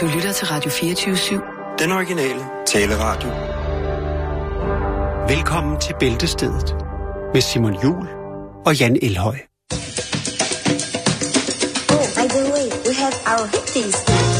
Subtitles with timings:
[0.00, 1.78] Du lytter til Radio 24-7.
[1.78, 3.28] Den originale taleradio.
[5.28, 6.74] Velkommen til Bæltestedet
[7.34, 8.08] med Simon Jul
[8.66, 9.36] og Jan Elhøj.
[11.90, 14.33] Oh, by the way, we have our hippies.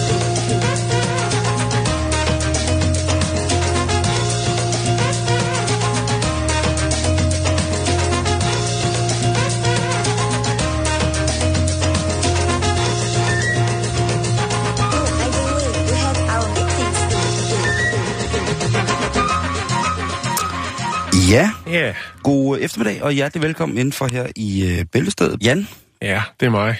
[21.34, 25.42] Ja, Ja, god eftermiddag og hjertelig velkommen indenfor her i øh, Bæltestedet.
[25.44, 25.68] Jan,
[26.02, 26.76] ja, det er mig.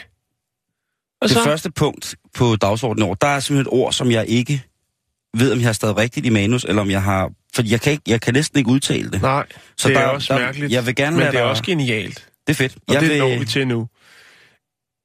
[1.20, 1.44] Og det så?
[1.44, 4.62] første punkt på dagsordenen år, der er simpelthen et ord, som jeg ikke
[5.36, 7.30] ved, om jeg har stadig rigtigt i manus, eller om jeg har...
[7.54, 9.22] For jeg kan, ikke, jeg kan næsten ikke udtale det.
[9.22, 9.46] Nej,
[9.77, 10.72] Så det er der- også der- mærkeligt.
[10.72, 12.28] jeg vil gerne men det er dig- også genialt.
[12.46, 12.77] Det er fedt.
[12.88, 13.88] Og jeg det vil, når vi til nu.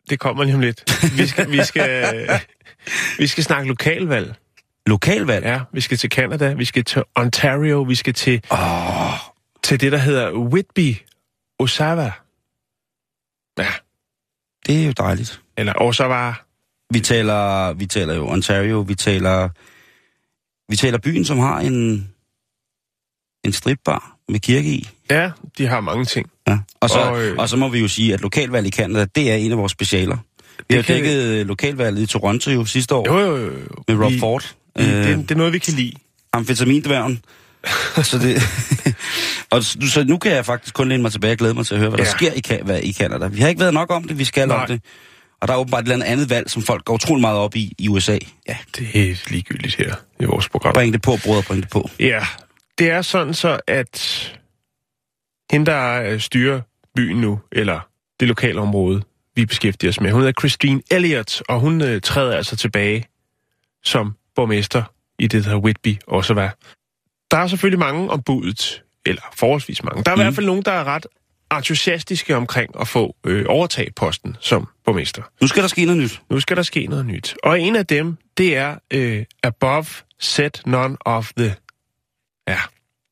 [0.10, 1.04] Det kommer lige om lidt.
[1.18, 2.28] Vi skal, vi skal,
[3.20, 4.36] vi skal snakke lokalvalg.
[4.86, 5.46] Lokalvalg?
[5.46, 8.58] Ja, vi skal til Canada, vi skal til Ontario, vi skal til, Åh,
[9.64, 10.96] til det, der hedder Whitby,
[11.60, 12.12] Osava.
[13.58, 13.68] Ja,
[14.68, 15.42] det er jo dejligt.
[15.58, 16.34] eller Osava.
[16.94, 19.50] Vi taler, vi taler jo Ontario, vi taler,
[20.72, 22.10] vi taler byen, som har en,
[23.46, 24.90] en stripbar med kirke i.
[25.12, 26.30] Ja, de har mange ting.
[26.48, 26.60] Ja.
[26.80, 29.32] Og, så, Og, øh, og så må vi jo sige, at lokalvalg i Canada, det
[29.32, 30.18] er en af vores specialer.
[30.70, 33.46] Vi har dækket øh, lokalvalget i Toronto jo sidste år Jo, jo, jo.
[33.46, 33.84] jo.
[33.88, 34.56] med Rob Vi- Ford.
[34.76, 35.94] vi- Øh, Det, det er noget, vi kan lide.
[36.34, 37.24] amfetamindværgen.
[38.10, 38.42] så, det,
[39.52, 41.80] og så, nu kan jeg faktisk kun læne mig tilbage og glæde mig til at
[41.80, 42.06] høre, hvad ja.
[42.06, 43.28] der sker i, hvad, i Canada.
[43.28, 44.62] Vi har ikke været nok om det, vi skal Nej.
[44.62, 44.82] om det.
[45.42, 47.74] Og der er åbenbart et eller andet valg, som folk går utrolig meget op i
[47.78, 48.18] i USA.
[48.48, 50.74] Ja, Det er ligegyldigt her i vores program.
[50.74, 51.90] bring det på, brødre, bring det på.
[52.00, 52.26] Ja,
[52.78, 54.26] det er sådan så, at
[55.52, 56.62] hende, der øh, styrer
[56.96, 57.80] byen nu, eller
[58.20, 59.02] det lokale område,
[59.36, 63.06] vi beskæftiger os med, hun hedder Christine Elliott, og hun øh, træder altså tilbage
[63.84, 64.84] som borgmester
[65.20, 66.56] i det, der Whitby også var.
[67.32, 70.04] Der er selvfølgelig mange om budet, eller forholdsvis mange.
[70.04, 70.22] Der er mm.
[70.22, 71.06] i hvert fald nogen, der er ret
[71.58, 75.22] entusiastiske omkring at få øh, overtage posten som borgmester.
[75.42, 76.22] Nu skal der ske noget nyt.
[76.30, 77.36] Nu skal der ske noget nyt.
[77.44, 79.86] Og en af dem, det er øh, Above
[80.20, 81.56] Set None of the...
[82.48, 82.60] Ja,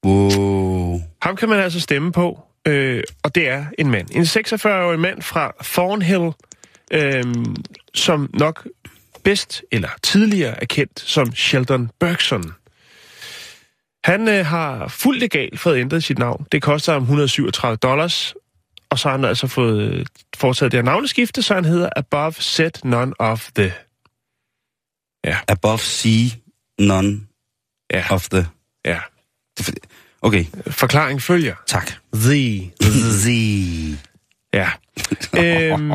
[0.05, 1.01] Wow.
[1.21, 4.07] ham kan man altså stemme på, øh, og det er en mand.
[4.11, 6.31] En 46-årig mand fra Thornhill,
[6.91, 7.23] øh,
[7.93, 8.67] som nok
[9.23, 12.43] bedst eller tidligere er kendt som Sheldon Bergson.
[14.07, 16.45] Han øh, har fuldt legalt fået ændret sit navn.
[16.51, 18.35] Det koster ham 137 dollars,
[18.89, 20.05] og så har han altså fået øh,
[20.37, 23.73] foretaget det her navneskifte, så han hedder Above Set None of the...
[25.47, 26.27] Above sea,
[26.79, 27.21] none
[27.93, 28.47] Ja, of the...
[28.85, 28.99] ja.
[30.21, 31.55] Okay, Forklaring følger.
[31.67, 31.91] tak.
[32.13, 32.71] The.
[32.81, 33.97] The.
[34.53, 34.69] Ja.
[35.73, 35.91] øhm,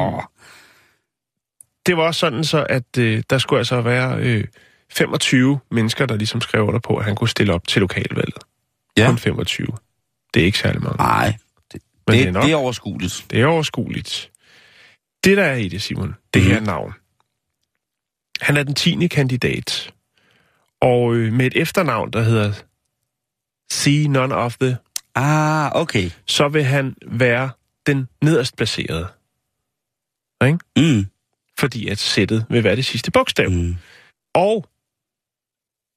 [1.87, 4.45] det var også sådan så, at øh, der skulle altså være øh,
[4.93, 8.39] 25 mennesker, der ligesom skrev under på, at han kunne stille op til lokalvalget.
[8.99, 9.07] Ja.
[9.07, 9.67] Kun 25.
[10.35, 10.97] Det er ikke særlig mange.
[10.97, 11.37] Nej,
[11.73, 12.45] det, Men det, det er nok.
[12.45, 13.27] det er overskueligt.
[13.31, 14.31] Det er overskueligt.
[15.25, 16.51] Det, der er i det, Simon, det Mhm.
[16.53, 16.93] her navn.
[18.41, 19.07] Han er den 10.
[19.09, 19.93] kandidat.
[20.81, 22.53] Og øh, med et efternavn, der hedder
[23.71, 24.77] See None of the,
[25.15, 26.11] Ah, okay.
[26.27, 27.51] så vil han være
[27.87, 29.07] den nederst placerede.
[30.47, 30.59] Ikke?
[30.97, 31.07] Mm.
[31.59, 33.51] Fordi at sættet vil være det sidste bogstav.
[33.51, 33.57] Mm.
[33.57, 33.77] Mm.
[34.35, 34.67] Og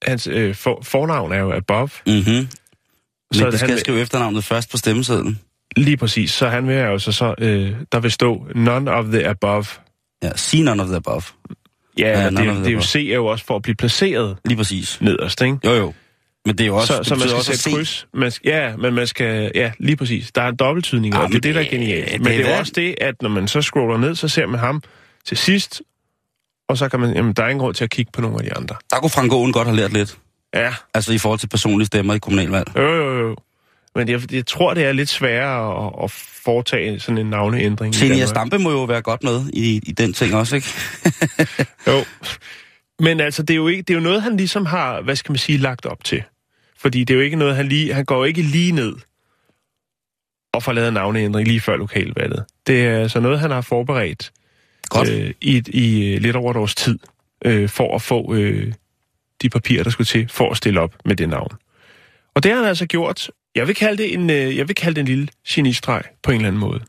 [0.03, 1.89] hans øh, for, fornavn er jo Above.
[2.07, 2.25] Mm-hmm.
[2.33, 2.47] Men
[3.33, 5.39] Så det skal han skrive efternavnet først på stemmesedlen.
[5.77, 6.31] Lige præcis.
[6.31, 9.65] Så han vil jo så, så øh, der vil stå None of the Above.
[10.23, 11.21] Ja, see none of the above.
[11.97, 12.81] Ja, Ja, of det, the det er jo.
[12.81, 15.01] C er jo også for at blive placeret Lige præcis.
[15.01, 15.57] nederst, ikke?
[15.65, 15.93] Jo, jo.
[16.45, 16.87] Men det er jo også...
[16.93, 18.07] så, det så man skal også sætte kryds.
[18.13, 19.51] Man skal, ja, men man skal...
[19.55, 20.31] Ja, lige præcis.
[20.31, 22.11] Der er en dobbelttydning, Ah, og det er men det, der er det- genialt.
[22.11, 24.45] det Men det er jo også det, at når man så scroller ned, så ser
[24.45, 24.81] man ham
[25.25, 25.81] til sidst,
[26.69, 27.15] og så kan man...
[27.15, 28.75] Jamen, der er ingen grund til at kigge på nogle af de andre.
[28.91, 30.17] Der kunne Frank Aaen godt have lært lidt.
[30.53, 32.67] Ja, Altså i forhold til personlige stemmer i kommunalvalg.
[32.75, 33.35] jo, jo, jo.
[33.95, 36.11] Men jeg, jeg tror, det er lidt sværere at, at
[36.45, 37.95] foretage sådan en navneændring.
[37.95, 38.25] Senior.
[38.25, 40.67] Stampe må jo være godt med i, i den ting også, ikke?
[41.87, 42.03] Jo.
[42.99, 45.31] Men altså, det er, jo ikke, det er jo noget, han ligesom har, hvad skal
[45.31, 46.23] man sige, lagt op til.
[46.77, 47.93] Fordi det er jo ikke noget, han lige...
[47.93, 48.95] Han går ikke lige ned
[50.53, 52.45] og får lavet en navneændring lige før lokalvalget.
[52.67, 54.31] Det er altså noget, han har forberedt
[54.89, 55.09] Godt.
[55.09, 56.99] øh, i, i øh, lidt over et års tid,
[57.45, 58.73] øh, for at få øh,
[59.41, 61.51] de papirer, der skulle til, for at stille op med det navn.
[62.35, 63.31] Og det har han altså gjort.
[63.55, 66.35] Jeg vil kalde det en, øh, jeg vil kalde det en lille genistreg på en
[66.35, 66.81] eller anden måde.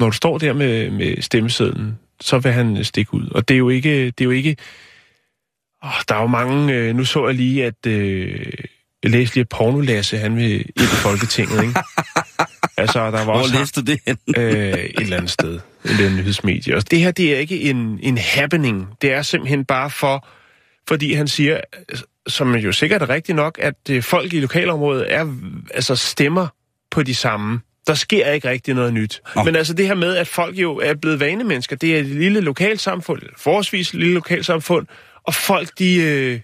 [0.00, 3.28] Når du står der med, med stemmesedlen, så vil han øh, stikke ud.
[3.30, 4.06] Og det er jo ikke...
[4.06, 4.56] Det er jo ikke
[5.84, 6.74] åh, der er jo mange...
[6.74, 7.86] Øh, nu så jeg lige, at...
[7.86, 8.52] Øh,
[9.02, 11.74] jeg læste lige, at Pornolasse, han vil ind i Folketinget, ikke?
[12.84, 13.58] altså, der var Hvor også...
[13.58, 14.18] læste det hen?
[14.36, 15.54] øh, et eller andet sted.
[15.54, 16.76] Et eller andet nyhedsmedie.
[16.76, 18.88] Og det her, det er ikke en, en happening.
[19.02, 20.26] Det er simpelthen bare for,
[20.88, 21.60] fordi han siger,
[22.26, 25.34] som jo sikkert er rigtigt nok, at øh, folk i lokalområdet er,
[25.74, 26.46] altså stemmer
[26.90, 27.60] på de samme.
[27.86, 29.22] Der sker ikke rigtig noget nyt.
[29.36, 29.42] Nå.
[29.42, 32.40] Men altså det her med, at folk jo er blevet vanemennesker, det er et lille
[32.40, 34.86] lokalsamfund, forholdsvis lille lokalsamfund,
[35.24, 36.40] og folk, de, øh,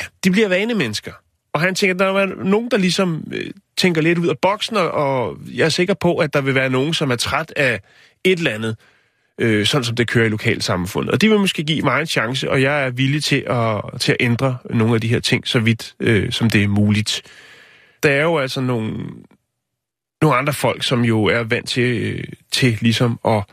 [0.00, 1.12] ja, de bliver vanemennesker.
[1.52, 4.76] Og han tænker, at der er nogen, der ligesom øh, tænker lidt ud af boksen,
[4.76, 7.80] og- jeg er sikker på, at der vil være nogen, som er træt af
[8.24, 8.76] et eller andet,
[9.40, 11.12] øh, sådan som det kører i lokalsamfundet.
[11.12, 14.12] Og de vil måske give mig en chance, og jeg er villig til at, til
[14.12, 17.22] at ændre nogle af de her ting, så vidt øh, som det er muligt.
[18.02, 18.92] Der er jo altså nogle,
[20.22, 23.44] nogle andre folk, som jo er vant til, øh, til ligesom at,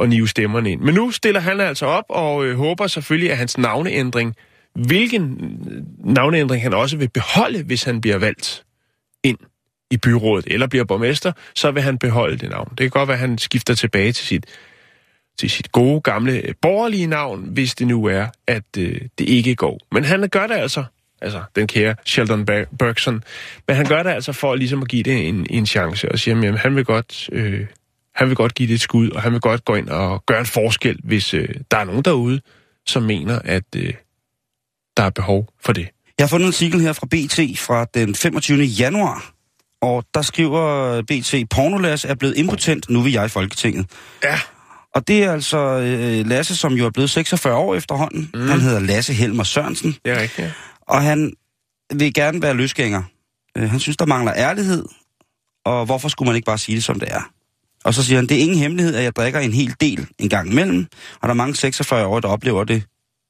[0.00, 0.80] at nive stemmerne ind.
[0.80, 4.34] Men nu stiller han altså op og øh, håber selvfølgelig, at hans navneændring,
[4.74, 5.24] hvilken
[5.70, 8.64] øh, navneændring han også vil beholde, hvis han bliver valgt
[9.24, 9.38] ind
[9.92, 12.68] i byrådet eller bliver borgmester, så vil han beholde det navn.
[12.70, 14.46] Det kan godt være, at han skifter tilbage til sit,
[15.38, 19.54] til sit gode, gamle, øh, borgerlige navn, hvis det nu er, at øh, det ikke
[19.54, 19.80] går.
[19.92, 20.84] Men han gør det altså,
[21.20, 22.46] altså den kære Sheldon
[22.78, 23.22] Bergson,
[23.68, 26.48] men han gør det altså for ligesom at give det en, en chance, og sige,
[26.48, 27.28] at han vil godt...
[27.32, 27.66] Øh,
[28.14, 30.40] han vil godt give det et skud, og han vil godt gå ind og gøre
[30.40, 32.40] en forskel, hvis øh, der er nogen derude,
[32.86, 33.94] som mener, at øh,
[34.96, 35.88] der er behov for det.
[36.18, 38.62] Jeg har fundet en artikel her fra BT fra den 25.
[38.62, 39.31] januar,
[39.82, 43.86] og der skriver BT, Pornolas er blevet impotent, nu vil jeg i Folketinget.
[44.24, 44.40] Ja.
[44.94, 48.30] Og det er altså øh, Lasse, som jo er blevet 46 år efterhånden.
[48.34, 48.48] Mm.
[48.48, 51.32] Han hedder Lasse Helmer Sørensen, Det er rigtigt, og han
[51.94, 53.02] vil gerne være løsgænger.
[53.56, 54.84] Øh, han synes, der mangler ærlighed,
[55.64, 57.30] og hvorfor skulle man ikke bare sige det, som det er?
[57.84, 60.28] Og så siger han, det er ingen hemmelighed, at jeg drikker en hel del en
[60.28, 60.86] gang imellem,
[61.20, 62.82] og der er mange 46 år, der oplever det,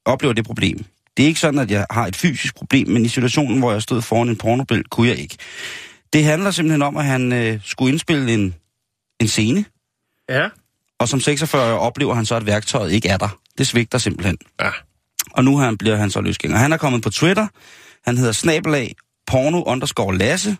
[0.04, 0.84] oplever det problem.
[1.16, 3.82] Det er ikke sådan, at jeg har et fysisk problem, men i situationen, hvor jeg
[3.82, 5.36] stod foran en pornobild, kunne jeg ikke.
[6.12, 8.54] Det handler simpelthen om, at han øh, skulle indspille en,
[9.20, 9.64] en scene,
[10.28, 10.48] Ja.
[10.98, 13.38] og som 46 år oplever han så, at værktøjet ikke er der.
[13.58, 14.38] Det svigter simpelthen.
[14.60, 14.70] Ja.
[15.32, 16.58] Og nu han, bliver han så løsgænger.
[16.58, 17.46] Han er kommet på Twitter.
[18.04, 18.94] Han hedder snabelag
[19.26, 20.56] porno underscore Lasse.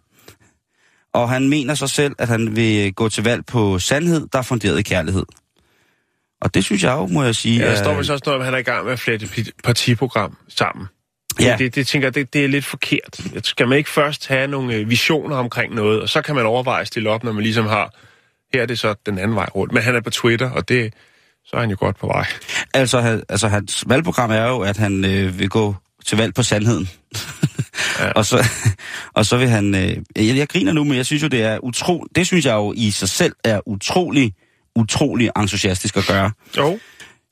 [1.14, 4.42] Og han mener sig selv, at han vil gå til valg på sandhed, der er
[4.42, 5.24] funderet i kærlighed.
[6.40, 7.58] Og det synes jeg jo, må jeg sige.
[7.58, 9.28] Ja, der er- står også noget, om, at han er i gang med at flette
[9.36, 10.86] et partiprogram sammen.
[11.40, 11.56] Ja.
[11.58, 13.20] Det, det tænker jeg, det, det er lidt forkert.
[13.42, 16.80] Skal man ikke først have nogle øh, visioner omkring noget, og så kan man overveje
[16.80, 17.94] at stille op, når man ligesom har,
[18.54, 19.72] her er det så den anden vej rundt.
[19.72, 20.94] Men han er på Twitter, og det,
[21.44, 22.26] så er han jo godt på vej.
[22.74, 25.74] Altså, altså hans valgprogram er jo, at han øh, vil gå
[26.06, 26.88] til valg på sandheden.
[28.00, 28.10] ja.
[28.18, 28.48] og, så,
[29.14, 29.74] og så vil han...
[29.74, 29.96] Øh,
[30.26, 32.72] jeg, jeg griner nu, men jeg synes jo, det er utro, Det synes jeg jo
[32.76, 34.34] i sig selv er utrolig,
[34.76, 36.30] utrolig entusiastisk at gøre.
[36.56, 36.78] Jo.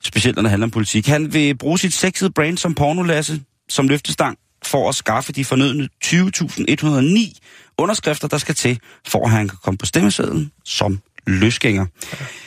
[0.03, 1.07] Specielt når det handler om politik.
[1.07, 3.41] Han vil bruge sit sexede brand som pornolasse,
[3.71, 7.39] som løftestang, for at skaffe de fornødne 20.109
[7.77, 11.85] underskrifter, der skal til, for at han kan komme på stemmesedlen som løsgænger.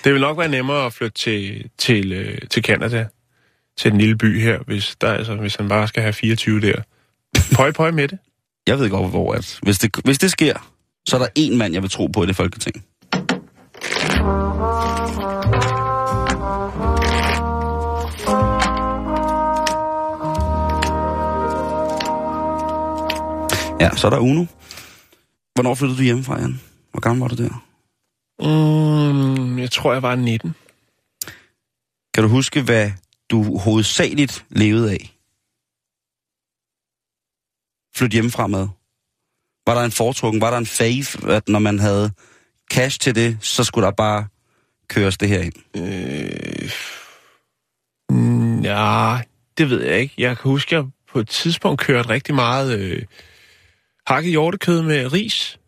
[0.05, 3.07] Det vil nok være nemmere at flytte til, til, øh, til Canada,
[3.79, 6.83] til den lille by her, hvis, der, altså, hvis han bare skal have 24 der.
[7.57, 8.19] Pøj, pøj med det.
[8.67, 10.71] Jeg ved godt, hvor at hvis det, hvis det sker,
[11.09, 12.85] så er der en mand, jeg vil tro på i det folketing.
[23.81, 24.45] Ja, så er der Uno.
[25.55, 26.61] Hvornår flyttede du hjemmefra, Jan?
[26.91, 27.65] Hvor gammel var du der?
[28.41, 30.55] Mm, jeg tror, jeg var 19.
[32.15, 32.91] Kan du huske, hvad
[33.31, 35.17] du hovedsageligt levede af?
[37.97, 38.69] Flyt hjemmefra med.
[39.67, 42.11] Var der en foretrukken, var der en fave, at når man havde
[42.71, 44.27] cash til det, så skulle der bare
[44.89, 45.55] køres det her ind?
[45.77, 46.71] Øh,
[48.11, 49.19] mm, ja,
[49.59, 50.15] det ved jeg ikke.
[50.19, 53.03] Jeg kan huske, at jeg på et tidspunkt kørte rigtig meget øh,
[54.07, 55.59] hakket hjortekød med ris.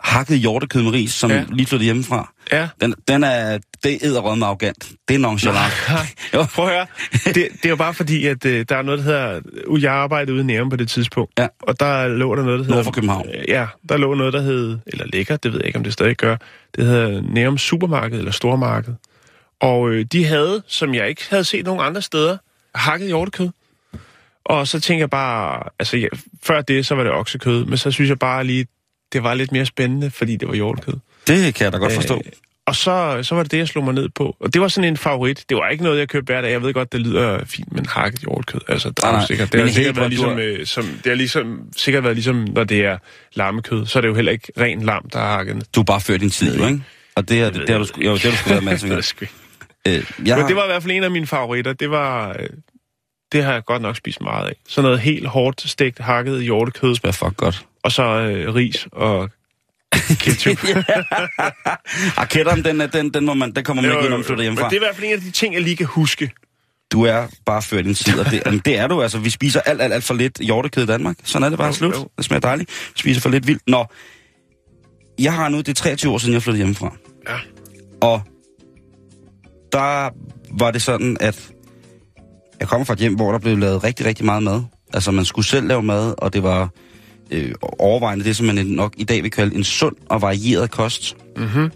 [0.00, 1.44] Hakket hjortekød med ris, som ja.
[1.52, 2.32] Lige flyttede hjemmefra.
[2.52, 2.68] Ja.
[2.80, 4.92] Den, den er, det er med arrogant.
[5.08, 5.72] Det er nonchalant.
[6.34, 6.44] Jo.
[6.54, 6.86] Prøv at høre.
[7.24, 9.40] Det, det er jo bare fordi, at øh, der er noget, der hedder...
[9.66, 11.32] uh, Jeg arbejdede ude i Nærum på det tidspunkt.
[11.38, 11.46] Ja.
[11.62, 12.74] Og der lå der noget, der hedder...
[12.76, 13.28] Nord for København.
[13.34, 14.78] Øh, Ja, der lå noget, der hed...
[14.86, 16.36] Eller ligger, det ved jeg ikke, om det stadig gør.
[16.76, 18.94] Det hedder Nærum Supermarked eller Stormarked.
[19.60, 22.36] Og øh, de havde, som jeg ikke havde set nogen andre steder,
[22.74, 23.48] hakket hjortekød.
[24.48, 25.62] Og så tænker jeg bare...
[25.78, 26.08] Altså, ja,
[26.42, 27.64] før det, så var det oksekød.
[27.64, 28.66] Men så synes jeg bare lige,
[29.12, 30.94] det var lidt mere spændende, fordi det var hjortekød.
[31.26, 32.14] Det kan jeg da godt forstå.
[32.14, 32.32] Øh,
[32.66, 34.36] og så, så var det det, jeg slog mig ned på.
[34.40, 35.44] Og det var sådan en favorit.
[35.48, 36.50] Det var ikke noget, jeg købte hver dag.
[36.50, 38.60] Jeg ved godt, det lyder fint, men hakket hjortkød.
[38.68, 41.06] Altså, der Nej, er sikkert, det Men har helt sikkert været ligesom, øh, som, det
[41.06, 42.98] har ligesom, sikkert været ligesom, når det er
[43.34, 43.86] lammekød.
[43.86, 45.74] Så er det jo heller ikke ren lam, der er hakket.
[45.74, 46.82] Du bare ført din tid, jo, ikke?
[47.14, 49.28] Og det, er, det, det, har du, jo, det har du sgu været med jeg.
[49.86, 51.72] Øh, jeg Men har, det var i hvert fald en af mine favoritter.
[51.72, 52.36] Det var...
[53.34, 54.52] øh, Det har jeg godt nok spist meget af.
[54.68, 57.66] Sådan noget helt hårdt stegt hakket hjortekød, det fuck godt.
[57.82, 59.30] og så øh, ris og
[60.20, 60.58] ketchup.
[62.18, 64.36] Raketteren, den, er- den, den, må man, den kommer man ikke ind, når man flytter
[64.36, 64.68] Men hjemmefra.
[64.68, 66.30] det er i hvert fald en af de ting, jeg lige kan huske.
[66.92, 69.02] du er bare før din tid, og det, jamen, det er du.
[69.02, 71.16] Altså, vi spiser alt, alt, alt for lidt hjortekød i Danmark.
[71.24, 71.94] Sådan er det bare Jo, slut.
[71.94, 72.08] jo.
[72.16, 72.70] Det smager dejligt.
[72.94, 73.62] Vi spiser for lidt vildt.
[73.66, 73.84] Nå,
[75.18, 76.96] jeg har nu, det er 23 år siden, jeg flyttede hjemmefra.
[77.28, 77.36] Ja.
[78.00, 78.22] Og
[79.72, 80.10] der
[80.58, 81.48] var det sådan, at
[82.60, 84.62] jeg kommer fra et hjem, hvor der blev lavet rigtig, rigtig meget mad.
[84.92, 86.68] Altså, man skulle selv lave mad, og det var
[87.30, 91.16] øh, overvejende det, som man nok i dag vil kalde en sund og varieret kost.
[91.36, 91.70] Mhm.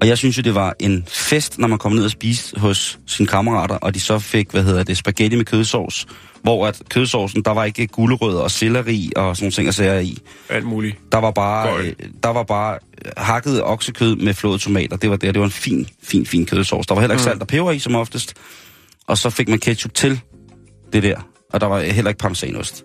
[0.00, 2.98] Og jeg synes jo, det var en fest, når man kom ned og spiste hos
[3.06, 6.06] sine kammerater, og de så fik, hvad hedder det, spaghetti med kødsovs,
[6.42, 9.98] hvor at kødsovsen, der var ikke gulerødder og selleri og sådan nogle ting at sager
[10.00, 10.18] i.
[10.48, 10.96] Alt muligt.
[11.12, 14.96] Der var bare, øh, der var bare øh, hakket oksekød med flåede tomater.
[14.96, 16.86] Det var det, det var en fin, fin, fin kødsovs.
[16.86, 17.30] Der var heller ikke Mm.
[17.30, 18.34] salt og peber i, som oftest.
[19.08, 20.20] Og så fik man ketchup til
[20.92, 21.28] det der.
[21.52, 22.84] Og der var heller ikke parmesanost.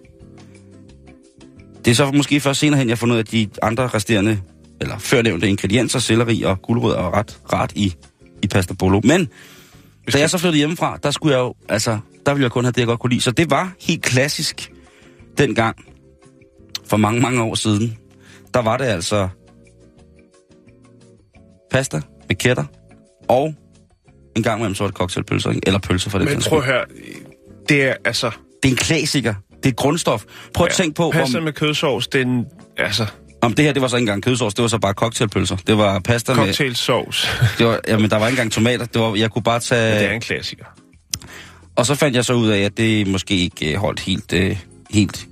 [1.86, 3.88] Det er så måske først senere hen, jeg har fundet ud af, at de andre
[3.88, 4.42] resterende,
[4.82, 7.96] eller førnævnte ingredienser, selleri og gulerødder, er ret, ret i,
[8.44, 9.02] i pasta bolo.
[9.04, 9.28] Men
[10.14, 12.72] da jeg så flyttede hjemmefra, der skulle jeg jo, altså, der ville jeg kun have
[12.72, 13.22] det, jeg godt kunne lide.
[13.22, 14.72] Så det var helt klassisk
[15.38, 15.76] dengang,
[16.86, 17.98] for mange, mange år siden.
[18.54, 19.30] Der var det altså
[21.72, 22.66] pasta med kætter,
[23.28, 23.56] og
[24.36, 25.62] en gang imellem det cocktailpølser, ikke?
[25.66, 26.86] eller pølser for den Men prøv at høre,
[27.70, 28.32] det er altså...
[28.64, 29.34] Det er en klassiker.
[29.50, 30.24] Det er et grundstof.
[30.54, 32.46] Prøv at tænke på, Pasta om, med kødsovs, den...
[32.78, 33.06] Altså,
[33.42, 35.56] om det her, det var så ikke engang kødsovs, det var så bare cocktailpølser.
[35.68, 36.46] Det var pasta med...
[36.46, 37.28] cocktailsovs.
[37.58, 38.86] Det var, jamen, der var ikke engang tomater.
[38.86, 40.00] Det var, jeg kunne bare tage...
[40.00, 40.66] det er en klassiker.
[41.76, 44.58] Og så fandt jeg så ud af, at det måske ikke holdt helt, øh,
[44.92, 45.28] helt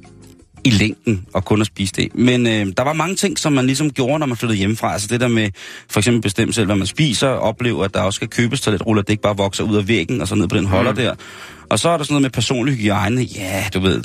[0.63, 2.15] i længden at kun at spise det.
[2.15, 4.93] Men øh, der var mange ting, som man ligesom gjorde, når man flyttede hjemmefra.
[4.93, 5.49] Altså det der med
[5.89, 9.09] for eksempel bestemme selv, hvad man spiser, opleve, at der også skal købes toiletruller, det
[9.09, 10.97] ikke bare vokser ud af væggen og så ned på den holder mm.
[10.97, 11.15] der.
[11.69, 13.21] Og så er der sådan noget med personlig hygiejne.
[13.21, 14.03] Ja, du ved,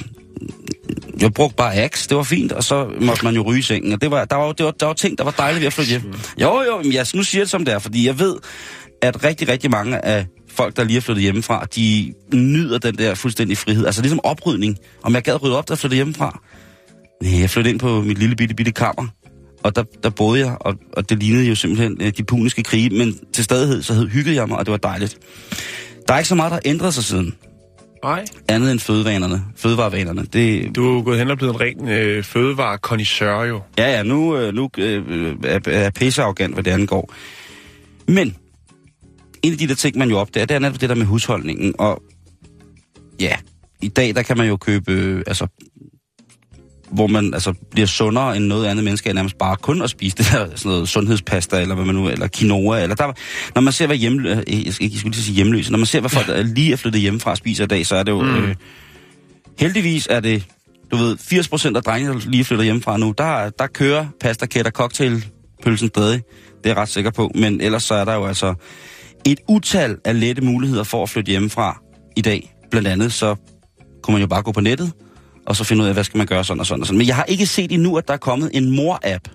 [1.21, 3.93] jeg brugte bare Axe, det var fint, og så måtte man jo ryge sengen.
[3.93, 5.73] Og det var, der, var, det var, der var ting, der var dejligt ved at
[5.73, 6.15] flytte hjem.
[6.41, 8.37] Jo, jo, men jeg, nu siger jeg det som det er, fordi jeg ved,
[9.03, 13.15] at rigtig, rigtig mange af folk, der lige er flyttet hjemmefra, de nyder den der
[13.15, 13.87] fuldstændig frihed.
[13.87, 14.79] Altså ligesom oprydning.
[15.03, 16.41] Om jeg gad rydde op, der flyttede hjemmefra?
[17.23, 19.07] Nej, jeg flyttede ind på mit lille bitte, bitte kammer.
[19.63, 22.91] Og der, der boede jeg, og, og det lignede jo simpelthen øh, de puniske krige,
[22.91, 25.19] men til stadighed så hed, hyggede jeg mig, og det var dejligt.
[26.09, 27.35] Der er ikke så meget, der har ændret sig siden.
[28.05, 28.25] Nej.
[28.49, 30.27] Andet end fødevanerne, fødevarevanerne.
[30.33, 33.61] Det, Du er jo gået hen og blevet en ren øh, fødevare jo.
[33.79, 37.13] Ja, ja, nu, øh, nu øh, er, er pisse arrogant, hvad det angår.
[38.07, 38.37] Men,
[39.45, 41.75] en af de der ting, man jo opdager, det er netop det der med husholdningen.
[41.79, 42.03] Og
[43.21, 43.37] ja,
[43.83, 45.47] i dag, der kan man jo købe, øh, altså,
[46.91, 50.17] hvor man altså, bliver sundere end noget andet menneske, er nærmest bare kun at spise
[50.17, 53.13] det der sådan noget sundhedspasta, eller hvad man nu, eller quinoa, eller der,
[53.55, 55.87] når man ser, hvad hjemlø, øh, jeg ikke jeg skulle lige sige hjemløse, når man
[55.87, 58.23] ser, hvad folk der lige er flyttet hjemmefra spiser i dag, så er det jo,
[58.23, 58.45] mm.
[58.45, 58.55] øh,
[59.59, 60.47] heldigvis er det,
[60.91, 64.71] du ved, 80% af drengene, der lige flytter hjemmefra nu, der, der kører pasta, kætter,
[64.71, 66.23] cocktailpølsen stadig.
[66.65, 67.31] Det er jeg ret sikker på.
[67.35, 68.55] Men ellers så er der jo altså
[69.27, 71.83] et utal af lette muligheder for at flytte hjemmefra
[72.17, 72.55] i dag.
[72.71, 73.35] Blandt andet så
[74.03, 74.93] kunne man jo bare gå på nettet,
[75.47, 76.99] og så finde ud af, hvad skal man gøre sådan og sådan og sådan.
[76.99, 79.29] Men jeg har ikke set endnu, at der er kommet en mor-app.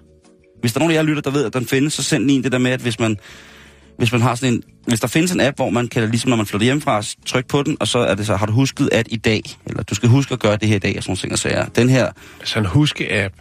[0.61, 2.37] Hvis der er nogen af jer lytter, der ved, at den findes, så send lige
[2.37, 3.17] en det der med, at hvis man,
[3.97, 6.37] hvis man har sådan en, hvis der findes en app, hvor man kan, ligesom når
[6.37, 9.07] man flytter hjemmefra, trykke på den, og så er det så, har du husket at
[9.09, 11.19] i dag, eller du skal huske at gøre det her i dag, og sådan nogle
[11.19, 11.65] ting og sager.
[11.65, 13.33] Den her, Altså en huske-app.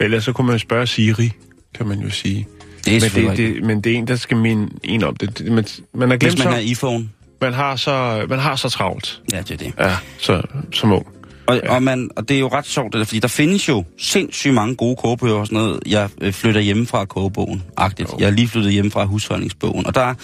[0.00, 1.30] Ellers så kunne man spørge Siri,
[1.74, 2.48] kan man jo sige
[2.84, 5.38] det er Men det, det, men det er en, der skal minde en om det.
[5.38, 7.08] det man, man Hvis glemt man så, har iPhone.
[7.40, 9.22] man har så, man har så travlt.
[9.32, 9.72] Ja, det er det.
[9.78, 10.42] Ja, så,
[10.72, 11.06] som ung.
[11.46, 11.74] Og, ja.
[11.74, 14.54] og, man, og det er jo ret sjovt, det der, fordi der findes jo sindssygt
[14.54, 15.80] mange gode kogebøger og sådan noget.
[15.86, 18.10] Jeg øh, flytter hjemmefra kogebogen, agtigt.
[18.18, 19.86] Jeg er lige flyttet hjemmefra husholdningsbogen.
[19.86, 20.14] Og der, er-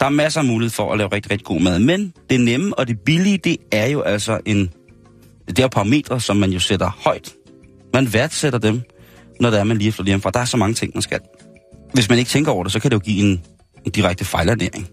[0.00, 1.78] der er masser af mulighed for at lave rigtig, rigtig god mad.
[1.78, 4.70] Men det nemme og det billige, det er jo altså en...
[5.48, 7.32] Det er parametre, som man jo sætter højt.
[7.94, 8.82] Man værdsætter dem,
[9.40, 10.30] når det er, man lige er flyttet hjemmefra.
[10.30, 11.20] Der er så mange ting, man skal.
[11.94, 13.42] Hvis man ikke tænker over det, så kan det jo give en,
[13.84, 14.88] en direkte fejlernæring.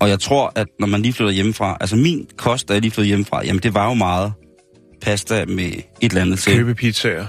[0.00, 2.90] Og jeg tror, at når man lige flytter hjemmefra, altså min kost, da jeg lige
[2.90, 4.32] flyttede hjemmefra, jamen det var jo meget
[5.02, 6.56] pasta med et eller andet til.
[6.56, 7.26] Købepizzaer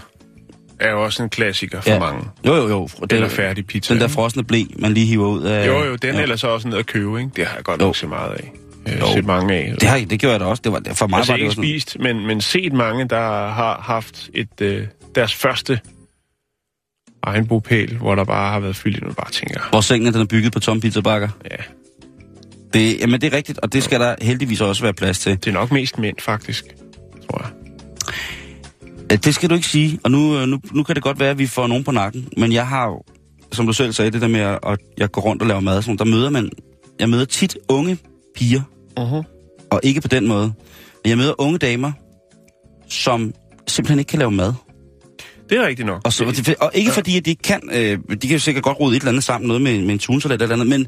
[0.80, 2.00] er jo også en klassiker for ja.
[2.00, 2.24] mange.
[2.48, 2.88] Jo, jo, jo.
[3.02, 3.94] Det, Eller færdig pizza.
[3.94, 5.68] Den der frosne blæ, man lige hiver ud af...
[5.68, 6.22] Jo, jo, den ja.
[6.22, 7.32] ellers også ned at købe, ikke?
[7.36, 7.86] Det har jeg godt Jo.
[7.86, 8.52] nok set meget af.
[8.88, 9.06] Jeg Jo.
[9.06, 9.74] har set mange af.
[9.80, 10.62] Det, har, det gjorde jeg da også.
[10.64, 11.70] Det var, for mig altså var det ikke sådan...
[11.70, 13.20] spist, men, men set mange, der
[13.52, 15.80] har haft et, øh, deres første
[17.24, 20.22] egen bopæl, hvor der bare har været fyldt ind, og bare tænker, Hvor sengen den
[20.22, 21.30] er bygget på tomme pizzabakker.
[21.52, 21.56] ja,
[22.74, 25.32] Det, jamen, det er rigtigt, og det skal der heldigvis også være plads til.
[25.32, 26.66] det er nok mest mænd, faktisk,
[27.30, 27.50] tror jeg.
[29.24, 31.38] Det skal du ikke sige, og nu, øh, nu, nu kan det godt være, at
[31.38, 33.04] vi får nogen på nakken, men jeg har jo,
[33.52, 35.82] som du selv sagde, det der med, at at jeg går rundt og laver mad,
[35.82, 36.50] sådan, der møder man,
[37.00, 37.98] jeg møder tit unge
[38.36, 38.62] piger,
[39.00, 39.68] Uh-huh.
[39.72, 40.54] og ikke på den måde.
[41.06, 41.92] Jeg møder unge damer,
[42.90, 43.34] som
[43.68, 44.54] simpelthen ikke kan lave mad.
[45.54, 46.02] Det er rigtigt nok.
[46.06, 48.80] Og, så, det, og ikke fordi, at de kan, øh, de kan jo sikkert godt
[48.80, 50.88] rode et eller andet sammen, noget med, med en tunsalat eller andet, men,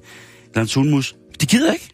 [0.50, 1.16] eller en tunmus.
[1.42, 1.90] De gider ikke.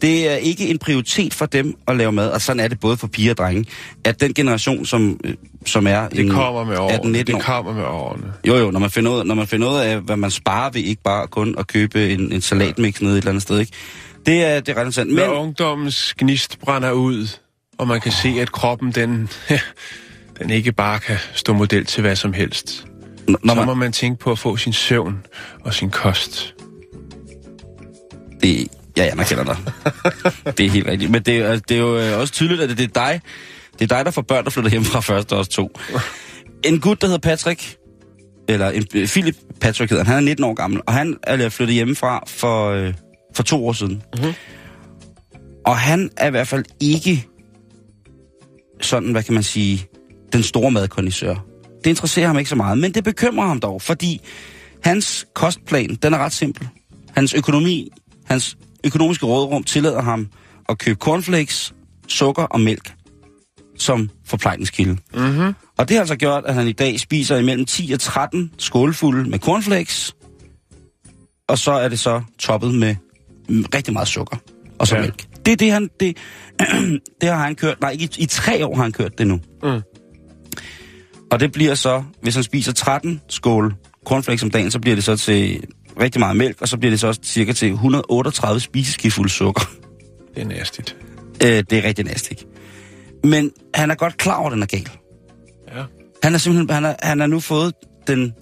[0.00, 2.96] Det er ikke en prioritet for dem at lave mad, og sådan er det både
[2.96, 3.66] for piger og drenge,
[4.04, 5.34] at den generation, som, øh,
[5.66, 7.18] som er Det en kommer med årene.
[7.18, 8.32] 18-19 Det år, kommer med årene.
[8.46, 10.80] jo, jo, når man finder ud, når man finder ud af, hvad man sparer ved
[10.80, 13.72] ikke bare kun at købe en, en salatmix nede et eller andet sted, ikke?
[14.26, 15.08] Det er, det er ret interessant.
[15.08, 15.16] Men...
[15.16, 17.28] Men, Når ungdommens gnist brænder ud,
[17.78, 19.28] og man kan se, at kroppen, den,
[20.38, 22.86] den ikke bare kan stå model til hvad som helst.
[23.28, 25.26] når så man, må man tænke på at få sin søvn
[25.60, 26.54] og sin kost.
[28.42, 29.56] det, jeg anerkender dig.
[30.58, 31.10] det er helt rigtigt.
[31.10, 33.20] Men det, er, det er jo øh, også tydeligt, at det, det er dig,
[33.78, 35.78] det er dig, der får børn, der flytter hjem fra første års to.
[36.64, 37.76] En gut, der hedder Patrick,
[38.48, 41.48] eller en, øh, Philip Patrick hedder han, han er 19 år gammel, og han er
[41.48, 42.94] flyttet hjemmefra for, øh,
[43.34, 44.02] for to år siden.
[44.14, 44.32] Mm-hmm.
[45.66, 47.26] Og han er i hvert fald ikke
[48.80, 49.86] sådan, hvad kan man sige,
[50.34, 51.34] den store madkondisør.
[51.84, 54.20] Det interesserer ham ikke så meget, men det bekymrer ham dog, fordi
[54.82, 56.68] hans kostplan, den er ret simpel.
[57.12, 57.90] Hans økonomi,
[58.24, 60.28] hans økonomiske rådrum tillader ham
[60.68, 61.74] at købe cornflakes,
[62.08, 62.94] sukker og mælk
[63.78, 64.96] som forplejningskilde.
[65.14, 65.54] Mm-hmm.
[65.78, 69.30] Og det har altså gjort, at han i dag spiser imellem 10 og 13 skålfulde
[69.30, 70.16] med cornflakes,
[71.48, 72.96] og så er det så toppet med
[73.48, 74.36] rigtig meget sukker
[74.78, 75.00] og så ja.
[75.00, 75.26] mælk.
[75.46, 75.90] Det er det, han...
[76.00, 76.16] Det,
[77.20, 77.80] det har han kørt...
[77.80, 79.40] Nej, ikke i, i tre år har han kørt det nu.
[79.62, 79.80] Mm.
[81.34, 83.74] Og det bliver så, hvis han spiser 13 skål
[84.06, 85.64] cornflakes om dagen, så bliver det så til
[86.00, 89.70] rigtig meget mælk, og så bliver det så også cirka til 138 spiseskefulde sukker.
[90.34, 90.96] Det er næstigt.
[91.42, 92.32] Øh, det er rigtig nasty.
[93.24, 94.88] Men han er godt klar over, at den er gal.
[95.74, 95.82] Ja.
[96.22, 97.74] Han er simpelthen, han har, han har nu fået
[98.06, 98.32] den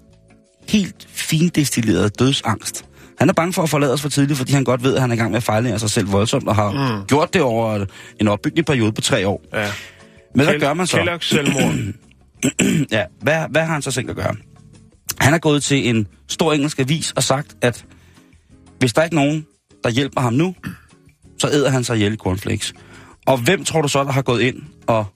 [0.68, 2.84] helt findestillerede dødsangst.
[3.18, 5.11] Han er bange for at forlade os for tidligt, fordi han godt ved, at han
[5.11, 7.06] er i gang med at fejle sig selv voldsomt, og har mm.
[7.06, 7.87] gjort det over
[8.20, 9.42] en opbyggelig periode på tre år.
[9.52, 9.70] ja.
[10.34, 10.96] Men hvad gør man så?
[10.96, 11.75] Kellogg's selvmord.
[12.90, 14.37] Ja, hvad, hvad har han så tænkt at gøre?
[15.20, 17.84] Han er gået til en stor engelsk avis og sagt, at
[18.78, 19.46] hvis der ikke er nogen,
[19.84, 20.54] der hjælper ham nu,
[21.38, 22.75] så æder han sig ihjel i cornflakes.
[23.26, 25.06] Og hvem tror du så, der har gået ind og,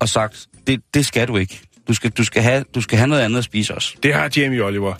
[0.00, 1.60] og sagt, det, det skal du ikke.
[1.88, 3.96] Du skal, du, skal have, du skal have noget andet at spise også.
[4.02, 4.94] det har Jamie Oliver.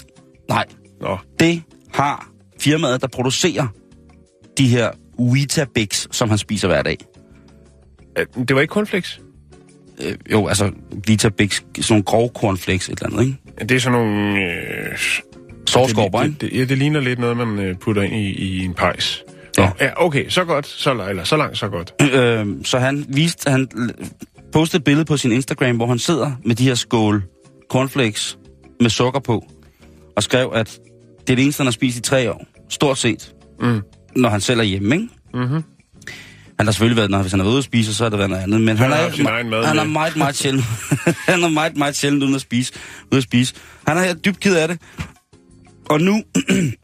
[0.49, 0.65] Nej,
[1.01, 1.19] Nå.
[1.41, 1.63] det
[1.95, 3.67] har firmaet, der producerer
[4.59, 6.99] de her Weetabix, som han spiser hver dag.
[8.49, 9.21] Det var ikke cornflakes?
[10.01, 10.71] Øh, jo, altså
[11.09, 13.65] Weetabix, sådan nogle grove cornflakes, et eller andet, ikke?
[13.65, 14.41] Det er sådan nogle...
[14.41, 14.99] Øh,
[15.67, 16.39] Sovskorper, det, ikke?
[16.41, 19.25] det, det, ja, det ligner lidt noget, man øh, putter ind i, i en pejs.
[19.59, 19.71] Ja.
[19.81, 21.95] Ja, okay, så godt, så, eller så langt, så godt.
[22.15, 23.69] Øh, så han viste, han
[24.53, 27.23] postede et billede på sin Instagram, hvor han sidder med de her skål
[27.71, 28.39] cornflakes
[28.81, 29.45] med sukker på,
[30.17, 30.79] og skrev, at
[31.21, 32.47] det er det eneste, han har spist i tre år.
[32.69, 33.35] Stort set.
[33.61, 33.81] Mm.
[34.17, 35.09] Når han selv er hjemme, ikke?
[35.35, 35.63] Mhm.
[36.59, 38.31] Han har selvfølgelig været, når hvis han er ude at spise, så har det været
[38.31, 38.61] noget andet.
[38.61, 39.93] Men han, har er, sin egen mad han er med.
[39.93, 40.65] meget, meget sjældent.
[41.29, 42.73] han er meget, meget sjældent ude at spise.
[43.13, 43.55] Ude at spise.
[43.87, 44.81] Han er dybt ked af det.
[45.91, 46.23] Og nu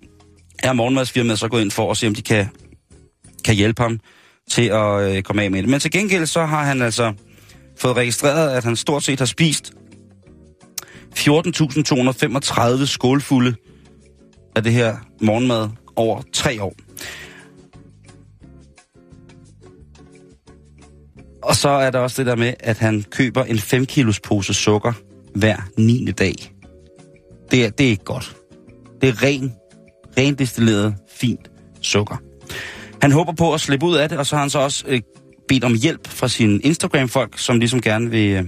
[0.68, 2.46] er morgenmadsfirmaet så gået ind for at se, om de kan,
[3.44, 4.00] kan hjælpe ham
[4.50, 5.70] til at øh, komme af med det.
[5.70, 7.12] Men til gengæld så har han altså
[7.78, 9.72] fået registreret, at han stort set har spist
[11.18, 13.54] 14.235 skålfulde
[14.56, 16.74] af det her morgenmad over tre år.
[21.44, 24.54] Og så er der også det der med, at han køber en 5 kilos pose
[24.54, 24.92] sukker
[25.34, 26.04] hver 9.
[26.18, 26.34] dag.
[27.50, 28.36] Det er, det er ikke godt.
[29.00, 29.52] Det er ren,
[30.18, 31.50] ren destilleret, fint
[31.82, 32.16] sukker.
[33.02, 35.00] Han håber på at slippe ud af det, og så har han så også øh,
[35.48, 38.30] bedt om hjælp fra sine Instagram-folk, som ligesom gerne vil...
[38.30, 38.44] Øh,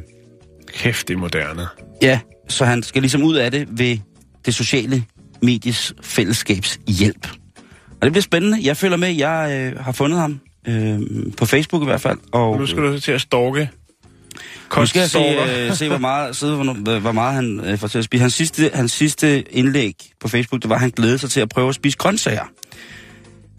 [0.69, 1.67] Kæft, det er moderne.
[2.03, 3.99] ja, så han skal ligesom ud af det ved
[4.47, 5.05] det sociale
[5.43, 7.29] medies fællesskabs hjælp.
[7.91, 8.59] Og det bliver spændende.
[8.63, 9.09] Jeg følger med.
[9.09, 11.01] Jeg øh, har fundet ham øh,
[11.37, 12.19] på Facebook i hvert fald.
[12.33, 13.71] Og, Nu skal du til at stalke.
[14.77, 17.89] nu skal jeg se, øh, se hvor, meget, se, hvor, hvor meget han øh, får
[17.89, 18.21] til at spise.
[18.21, 21.49] Hans sidste, hans sidste indlæg på Facebook, det var, at han glædede sig til at
[21.49, 22.45] prøve at spise grøntsager.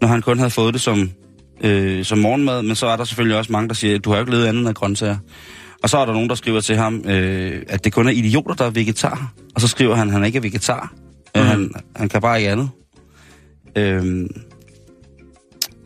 [0.00, 1.10] Når han kun havde fået det som,
[1.60, 2.62] øh, som morgenmad.
[2.62, 4.46] Men så er der selvfølgelig også mange, der siger, at du har jo ikke levet
[4.46, 5.16] andet end af grøntsager.
[5.82, 8.54] Og så er der nogen, der skriver til ham, øh, at det kun er idioter,
[8.54, 9.32] der er vegetar.
[9.54, 10.92] Og så skriver han, at han ikke er vegetar.
[11.36, 11.42] Mm.
[11.42, 12.68] Han, han kan bare ikke andet.
[13.76, 14.26] Øh,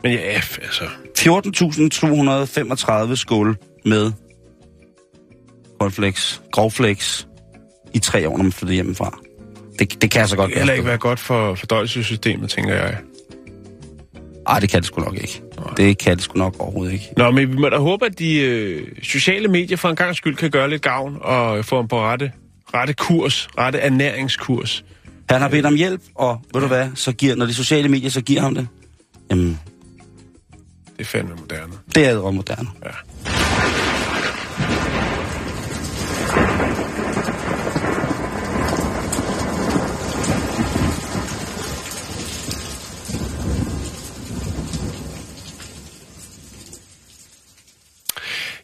[0.03, 0.85] Men ja, altså...
[1.19, 4.12] 14.235 skål med
[5.81, 7.29] cornflakes, grovflakes
[7.95, 9.19] i tre år, når man flytter hjemmefra.
[9.79, 12.75] Det, det kan jeg så godt Det kan heller ikke være godt for fordøjelsessystemet, tænker
[12.75, 12.97] jeg.
[14.47, 15.43] Ej, det kan det sgu nok ikke.
[15.77, 17.09] Det kan det sgu nok overhovedet ikke.
[17.17, 20.37] Nå, men vi må da håbe, at de øh, sociale medier for en gang skyld
[20.37, 22.33] kan gøre lidt gavn og få dem på rette,
[22.75, 24.85] rette kurs, rette ernæringskurs.
[25.31, 28.11] Han har bedt om hjælp, og ved du hvad, så giver, når de sociale medier
[28.11, 28.69] så giver ham det,
[29.31, 29.59] jamen,
[31.03, 31.73] det er fandme moderne.
[31.95, 32.69] Det er det moderne.
[32.85, 32.91] Ja.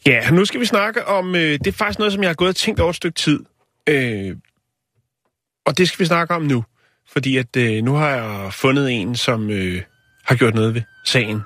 [0.06, 2.48] Ja, nu skal vi snakke om, øh, det er faktisk noget, som jeg har gået
[2.48, 3.40] og tænkt over et stykke tid.
[3.88, 4.36] Øh,
[5.66, 6.64] og det skal vi snakke om nu.
[7.12, 9.82] Fordi at øh, nu har jeg fundet en, som øh,
[10.24, 11.40] har gjort noget ved sagen.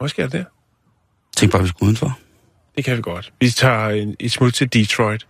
[0.00, 0.46] Hvor skal jeg det?
[1.36, 2.18] Tænk bare, vi skal udenfor.
[2.76, 3.32] Det kan vi godt.
[3.40, 5.26] Vi tager en, et smut til Detroit.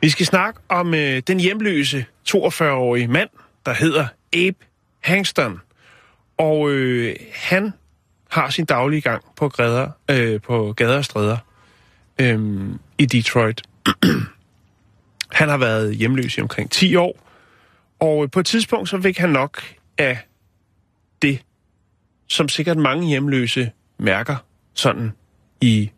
[0.00, 3.28] Vi skal snakke om øh, den hjemløse 42-årige mand,
[3.66, 4.56] der hedder Abe
[5.00, 5.60] Hangston.
[6.36, 7.72] Og øh, han
[8.30, 11.36] har sin daglige gang på, græder, øh, på gader og stræder
[12.20, 13.62] øh, i Detroit.
[15.40, 17.18] han har været hjemløs i omkring 10 år,
[18.00, 19.62] og øh, på et tidspunkt så fik han nok
[19.98, 20.18] af
[21.22, 21.42] det,
[22.28, 24.36] som sikkert mange hjemløse mærker
[24.74, 25.12] sådan
[25.60, 25.90] i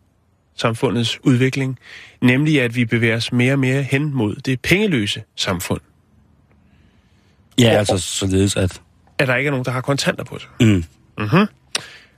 [0.55, 1.79] samfundets udvikling,
[2.21, 5.81] nemlig at vi bevæger os mere og mere hen mod det pengeløse samfund.
[7.59, 8.81] Ja, altså således at...
[9.17, 10.49] At der ikke er nogen, der har kontanter på sig.
[10.61, 10.83] Mm.
[11.17, 11.47] Mm-hmm.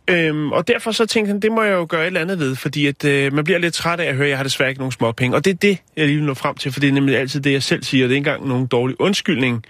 [0.07, 2.55] Øhm, og derfor så tænkte han, det må jeg jo gøre et eller andet ved,
[2.55, 4.79] fordi at, øh, man bliver lidt træt af at høre, at jeg har desværre ikke
[4.79, 5.37] nogen små penge.
[5.37, 7.41] Og det er det, jeg lige vil nå frem til, for det er nemlig altid
[7.41, 8.07] det, jeg selv siger.
[8.07, 9.65] Det er ikke engang nogen dårlig undskyldning,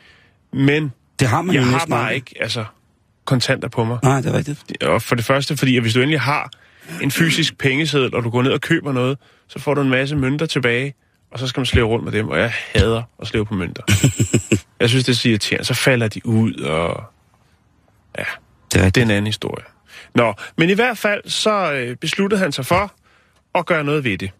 [0.54, 2.66] men Det har man jeg jo har bare ikke altså,
[3.26, 3.98] kontanter på mig.
[4.04, 4.84] Nej, det er rigtigt.
[4.84, 6.50] Og for det første, fordi at hvis du endelig har
[7.02, 10.16] en fysisk pengeseddel, og du går ned og køber noget, så får du en masse
[10.16, 10.94] mønter tilbage,
[11.32, 13.84] og så skal man slæve rundt med dem, og jeg hader at slæve på mønter.
[14.80, 15.66] jeg synes, det er så irriterende.
[15.66, 17.04] Så falder de ud, og
[18.18, 18.24] ja,
[18.74, 19.66] Det er det er en anden historie.
[20.16, 22.94] Nå, men i hvert fald så øh, besluttede han sig for
[23.56, 24.32] at gøre noget ved det.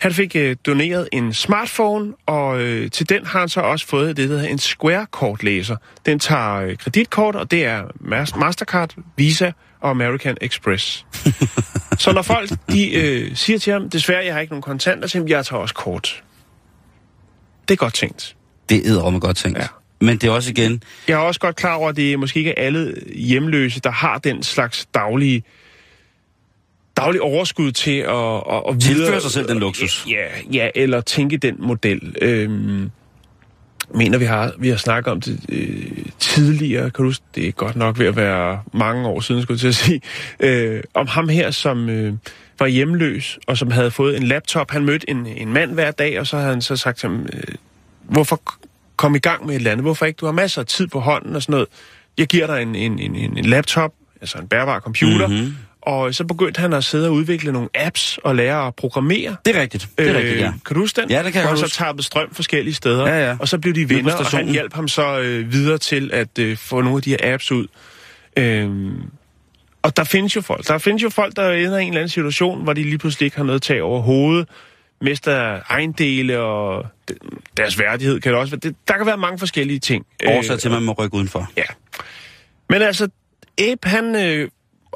[0.00, 4.16] Han fik øh, doneret en smartphone, og øh, til den har han så også fået
[4.16, 5.76] det, der hedder en Square-kortlæser.
[6.06, 11.06] Den tager øh, kreditkort, og det er Mas- Mastercard, Visa og American Express.
[12.02, 15.24] så når folk de, øh, siger til ham, desværre, jeg har ikke nogen kontanter, så
[15.28, 16.22] jeg tager også kort.
[17.68, 18.36] Det er godt tænkt.
[18.68, 19.58] Det er med godt tænkt.
[19.58, 19.66] Ja.
[20.00, 20.82] Men det er også igen...
[21.08, 24.18] Jeg er også godt klar over, at det er måske ikke alle hjemløse, der har
[24.18, 25.42] den slags daglige
[27.00, 30.06] daglig overskud til at, at, at Tilføre videre- sig selv den luksus.
[30.08, 32.16] Ja, ja, eller tænke den model.
[32.22, 32.90] Øhm,
[33.94, 37.52] mener, vi har, vi har snakket om det øh, tidligere, kan du huske, det er
[37.52, 40.00] godt nok ved at være mange år siden, skulle jeg til at sige,
[40.40, 42.12] øh, om ham her, som øh,
[42.58, 44.70] var hjemløs, og som havde fået en laptop.
[44.70, 47.26] Han mødte en, en mand hver dag, og så havde han så sagt til ham,
[47.32, 47.42] øh,
[48.02, 48.42] hvorfor
[48.96, 49.84] kom i gang med et eller andet?
[49.84, 50.16] Hvorfor ikke?
[50.16, 51.66] Du har masser af tid på hånden og sådan noget.
[52.18, 55.36] Jeg giver dig en, en, en, en laptop, altså en bærbar computer, Mhm.
[55.36, 55.54] mm-hmm.
[55.82, 59.36] Og så begyndte han at sidde og udvikle nogle apps og lære at programmere.
[59.44, 59.88] Det er rigtigt.
[59.98, 60.52] Det er rigtigt, ja.
[60.66, 61.10] Kan du huske den?
[61.10, 61.76] Ja, det kan jeg han så huske.
[61.76, 63.06] tabbede strøm forskellige steder.
[63.08, 63.36] Ja, ja.
[63.40, 66.56] Og så blev de venner, og han hjalp ham så øh, videre til at øh,
[66.56, 67.66] få nogle af de her apps ud.
[68.36, 69.02] Øhm,
[69.82, 70.68] og der findes jo folk.
[70.68, 73.24] Der findes jo folk, der ender i en eller anden situation, hvor de lige pludselig
[73.24, 74.48] ikke har noget tag over hovedet,
[75.00, 76.86] mister ejendele og
[77.56, 78.60] deres værdighed kan det også være.
[78.60, 80.06] Det, der kan være mange forskellige ting.
[80.26, 81.50] Årsag til, at man må rykke udenfor.
[81.56, 81.62] Ja.
[82.68, 83.08] Men altså,
[83.58, 84.48] Abe, han øh,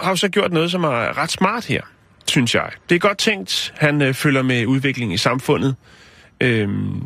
[0.02, 1.83] har jo så gjort noget, som er ret smart her,
[2.26, 2.70] synes jeg.
[2.88, 3.74] Det er godt tænkt.
[3.76, 5.76] Han øh, følger med udviklingen i samfundet.
[6.40, 7.02] Øhm,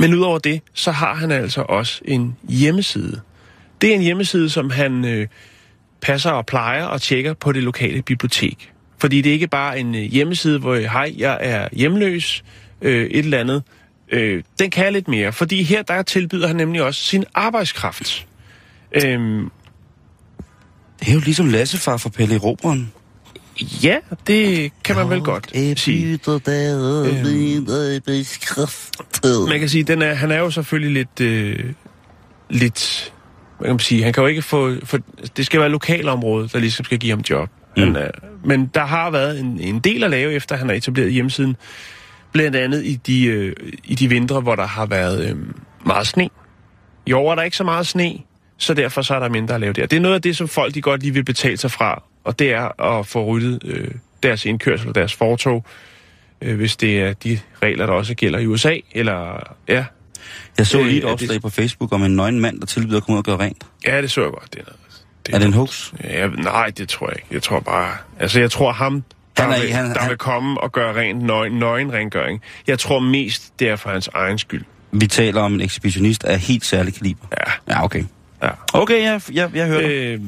[0.00, 3.20] men udover det, så har han altså også en hjemmeside.
[3.80, 5.26] Det er en hjemmeside, som han øh,
[6.00, 8.72] passer og plejer og tjekker på det lokale bibliotek.
[8.98, 12.44] Fordi det er ikke bare en øh, hjemmeside, hvor hej, jeg er hjemløs,
[12.82, 13.62] øh, et eller andet.
[14.08, 18.26] Øh, den kan lidt mere, fordi her der tilbyder han nemlig også sin arbejdskraft.
[19.04, 19.50] Øhm,
[21.00, 22.92] det er jo ligesom Lassefar for Pelle i Robren.
[23.84, 26.18] ja, det kan man vel godt sige.
[29.48, 31.72] Man kan sige, den er, han er jo selvfølgelig lidt, øh,
[32.50, 33.12] lidt,
[33.58, 34.98] hvad kan man sige, han kan jo ikke få, for,
[35.36, 37.48] det skal være lokalområdet, der ligesom skal give ham job.
[37.76, 37.82] Mm.
[37.82, 38.10] Han er,
[38.44, 41.56] men der har været en, en del at lave, efter han har etableret hjemmesiden,
[42.32, 45.36] blandt andet i de, øh, i de vintre, hvor der har været øh,
[45.86, 46.28] meget sne.
[47.06, 48.18] I år er der ikke så meget sne,
[48.58, 49.86] så derfor så er der mindre at lave der.
[49.86, 52.38] Det er noget af det, som folk de godt lige vil betale sig fra, og
[52.38, 53.90] det er at få ryddet øh,
[54.22, 55.64] deres indkørsel og deres fortog,
[56.42, 59.84] øh, hvis det er de regler, der også gælder i USA, eller ja,
[60.58, 62.66] Jeg så Øh, lige et er det- opslag på Facebook om en nøgen mand, der
[62.66, 63.66] tilbyder at komme ud og gøre rent.
[63.86, 64.52] ja, det så jeg godt.
[64.54, 64.78] Det er, noget,
[65.26, 65.92] det Er det en hoax?
[66.04, 67.28] Ja, nej, det tror jeg ikke.
[67.30, 67.90] Jeg tror bare...
[68.20, 69.04] Altså, jeg tror ham,
[69.36, 72.42] der, Han er- vil, han- der han- vil komme og gøre rent nøgen, nøgenrengøring.
[72.66, 74.64] Jeg tror mest, det er for hans egen skyld.
[74.92, 77.26] Vi taler om en ekshibitionist af helt særlig kaliber.
[77.38, 77.52] Ja.
[77.74, 78.04] Ja, okay
[78.42, 78.50] ja.
[78.74, 80.20] Okay, jeg, jeg, jeg hører øh,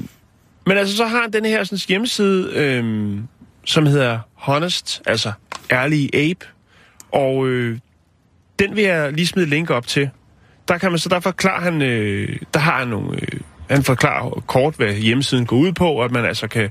[0.66, 3.14] men altså, så har han den her sådan, hjemmeside, øh,
[3.64, 5.32] som hedder Honest, altså
[5.70, 6.46] ærlig ape.
[7.12, 7.78] Og øh,
[8.58, 10.10] den vil jeg lige smide link op til.
[10.68, 14.44] Der kan man så, der forklarer han, øh, der har han nogle, øh, han forklarer
[14.46, 16.70] kort, hvad hjemmesiden går ud på, og at man altså kan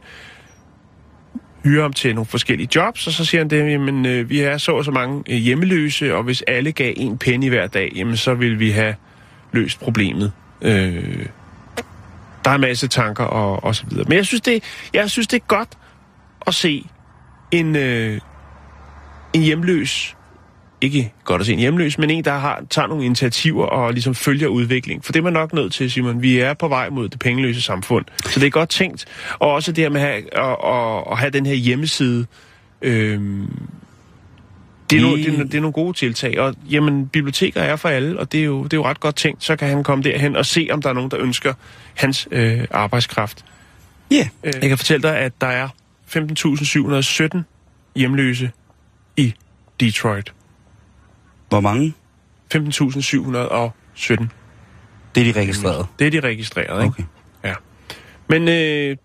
[1.63, 4.58] hyre ham til nogle forskellige jobs, og så siger han det, jamen øh, vi er
[4.58, 8.17] så og så mange øh, hjemmeløse, og hvis alle gav en penny hver dag, jamen
[8.17, 8.95] så vil vi have
[9.52, 10.32] løst problemet.
[10.62, 11.26] Øh,
[12.45, 14.06] der er en masse tanker og, og så videre.
[14.08, 15.69] Men jeg synes, det, jeg synes, det er godt
[16.48, 16.86] at se
[17.52, 18.19] en, øh,
[19.34, 20.15] en hjemløs,
[20.82, 24.15] ikke godt at se en hjemløs, men en, der har, tager nogle initiativer og ligesom
[24.15, 25.04] følger udviklingen.
[25.04, 26.22] For det er man nok nødt til, Simon.
[26.22, 28.06] Vi er på vej mod det pengeløse samfund.
[28.26, 29.06] Så det er godt tænkt.
[29.39, 32.26] Og også det her med at have, at, at, at have den her hjemmeside.
[32.82, 33.48] øh,
[34.89, 36.39] det, er no, det, er, det er nogle gode tiltag.
[36.39, 39.15] Og jamen, biblioteker er for alle, og det er, jo, det er jo ret godt
[39.15, 39.43] tænkt.
[39.43, 41.54] Så kan han komme derhen og se, om der er nogen, der ønsker
[41.93, 43.45] hans øh, arbejdskraft.
[44.12, 44.15] Ja.
[44.15, 44.28] Yeah.
[44.43, 45.69] Øh, jeg kan fortælle dig, at der er
[47.36, 47.41] 15.717
[47.95, 48.52] hjemløse
[49.17, 49.34] i
[49.80, 50.34] Detroit.
[51.49, 51.93] Hvor mange?
[52.56, 54.28] 15.717.
[55.15, 55.88] Det er de registreret.
[55.99, 56.93] Det er de registreret, ikke?
[56.93, 57.04] Okay.
[57.43, 57.54] Ja.
[58.30, 58.97] Men øh,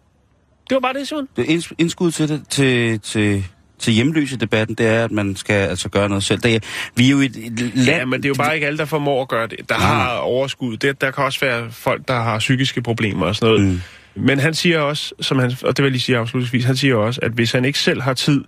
[0.69, 1.29] det var bare det, Simon.
[1.37, 3.45] Det inds- indskud til det, til, til,
[3.79, 6.41] til hjemløse debatten, det er, at man skal altså gøre noget selv.
[6.41, 6.59] Det er,
[6.97, 7.99] vi er jo et, et land...
[7.99, 9.59] Ja, men det er jo bare ikke alle, der formår at gøre det.
[9.69, 10.77] Der har overskud.
[10.77, 13.73] Det, der kan også være folk, der har psykiske problemer og sådan noget.
[13.73, 13.81] Mm.
[14.15, 16.97] Men han siger også, som han, og det vil jeg lige sige afslutningsvis, han siger
[16.97, 18.45] også, at hvis han ikke selv har tid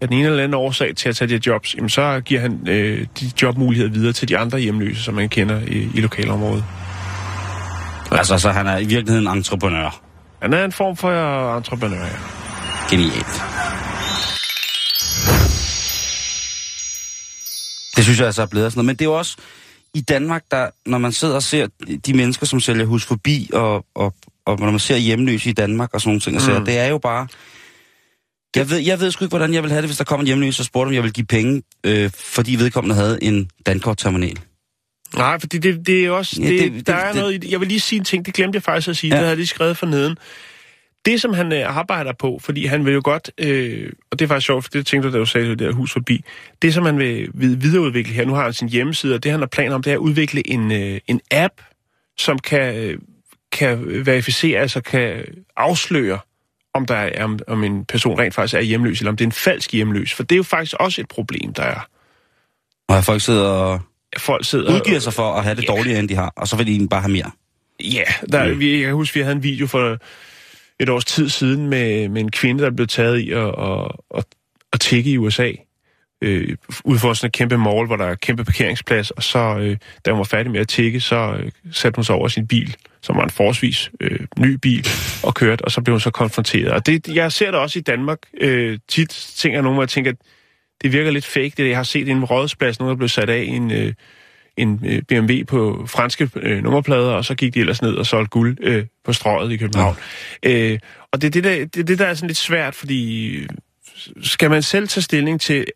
[0.00, 2.68] af den ene eller anden årsag til at tage de jobs, jamen så giver han
[2.68, 6.64] øh, de jobmuligheder videre til de andre hjemløse, som man kender i, i lokalområdet.
[8.12, 10.00] Altså, så han er i virkeligheden en entreprenør.
[10.42, 12.16] Han er en form for entreprenør, ja.
[12.90, 13.42] Genialt.
[17.96, 18.86] Det synes jeg altså er blevet sådan noget.
[18.86, 19.36] Men det er jo også
[19.94, 21.66] i Danmark, der, når man sidder og ser
[22.06, 24.14] de mennesker, som sælger hus forbi, og, og,
[24.46, 26.40] og når man ser hjemløse i Danmark og sådan nogle ting, mm.
[26.40, 27.26] så, det er jo bare...
[28.56, 30.26] Jeg ved, jeg ved sgu ikke, hvordan jeg vil have det, hvis der kom en
[30.26, 34.38] hjemløs og spurgte, om jeg vil give penge, øh, fordi vedkommende havde en dankortterminal.
[35.16, 36.42] Nej, fordi det, det er også...
[36.42, 37.44] Ja, det, det- det, der det- er det- noget...
[37.44, 39.08] i- Jeg vil lige sige en ting, det glemte jeg faktisk at sige.
[39.08, 39.14] Ja.
[39.14, 40.16] Det havde jeg lige skrevet for neden.
[41.06, 43.30] Det, som han øh, arbejder på, fordi han vil jo godt...
[43.38, 45.72] Øh, og det er faktisk sjovt, for det tænkte du, da du sagde det der
[45.72, 46.24] hus forbi.
[46.62, 49.46] Det, som han vil, videreudvikle her, nu har han sin hjemmeside, og det, han har
[49.46, 51.52] planer om, det er at udvikle en, øh, en app,
[52.18, 52.98] som kan, øh,
[53.52, 55.24] kan verificere, altså kan
[55.56, 56.18] afsløre,
[56.74, 59.28] om, der er, om, om en person rent faktisk er hjemløs, eller om det er
[59.28, 60.14] en falsk hjemløs.
[60.14, 61.88] For det er jo faktisk også et problem, der er.
[62.88, 63.80] Og folk sidder og
[64.18, 64.74] Folk sidder...
[64.74, 65.66] udgiver sig for at have det Ja.
[65.74, 67.30] dårligere, end de har, og så vil de egentlig bare have mere.
[67.80, 68.60] Ja, der, Mm.
[68.60, 69.98] vi, jeg kan huske, vi havde en video for
[70.80, 74.24] et års tid siden med, med en kvinde, der blev taget i at, at, at,
[74.72, 75.52] at tikke i USA.
[76.22, 79.76] Øh, ud for sådan et kæmpe mall, hvor der er kæmpe parkeringsplads, og så, øh,
[80.04, 82.76] da hun var færdig med at tikke, så øh, satte hun sig over sin bil,
[83.02, 84.86] som var en forholdsvis øh, ny bil,
[85.22, 86.68] og kørte, og så blev hun så konfronteret.
[86.72, 88.18] Og det, jeg ser det også i Danmark.
[88.40, 90.16] Øh, tit tænker jeg nogen, hvor jeg tænker, at
[90.82, 93.42] det virker lidt fake, det jeg har set en rådspladsen, nogen der blev sat af
[93.42, 93.70] i en...
[93.70, 93.92] Øh,
[94.56, 98.30] en øh, BMW på franske øh, nummerplader, og så gik de ellers ned og solgte
[98.30, 99.96] guld øh, på strøget i København.
[100.44, 100.72] Ja.
[100.72, 100.78] Øh,
[101.12, 103.48] og det er det, der, det, det, der er sådan lidt svært, fordi øh,
[104.22, 105.66] skal man selv tage stilling til,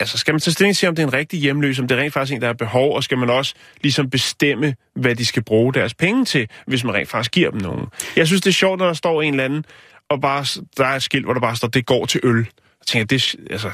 [0.00, 2.02] altså skal man tage stilling til, om det er en rigtig hjemløs, om det er
[2.02, 5.44] rent faktisk en, der er behov, og skal man også ligesom bestemme, hvad de skal
[5.44, 7.86] bruge deres penge til, hvis man rent faktisk giver dem nogen.
[8.16, 9.64] Jeg synes, det er sjovt, når der står en eller anden,
[10.08, 10.44] og bare,
[10.76, 12.36] der er et skilt, hvor der bare står, det går til øl.
[12.36, 13.70] Jeg tænker, det, altså,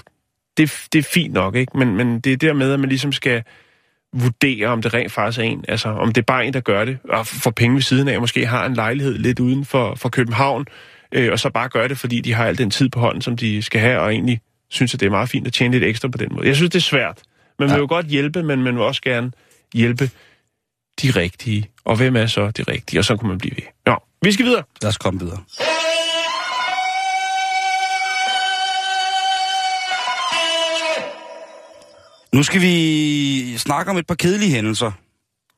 [0.57, 1.79] det, det er fint nok, ikke?
[1.79, 3.43] Men, men det er dermed, at man ligesom skal
[4.15, 5.65] vurdere, om det rent faktisk er en.
[5.69, 8.21] Altså, om det er bare en, der gør det, og får penge ved siden af,
[8.21, 10.67] måske har en lejlighed lidt uden for, for København,
[11.13, 13.37] øh, og så bare gør det, fordi de har al den tid på hånden, som
[13.37, 14.41] de skal have, og egentlig
[14.71, 16.47] synes, at det er meget fint at tjene lidt ekstra på den måde.
[16.47, 17.23] Jeg synes, det er svært.
[17.59, 17.79] Man vil Ja.
[17.81, 19.33] jo godt hjælpe, men man vil også gerne
[19.75, 20.11] hjælpe
[21.03, 21.71] de rigtige.
[21.85, 23.01] Og hvem er så de rigtige?
[23.01, 23.65] Og så kunne man blive ved.
[23.87, 24.63] Nå, vi skal videre.
[24.83, 25.39] Lad os komme videre.
[32.37, 34.93] Nu skal vi snakke om et par kedelige hændelser.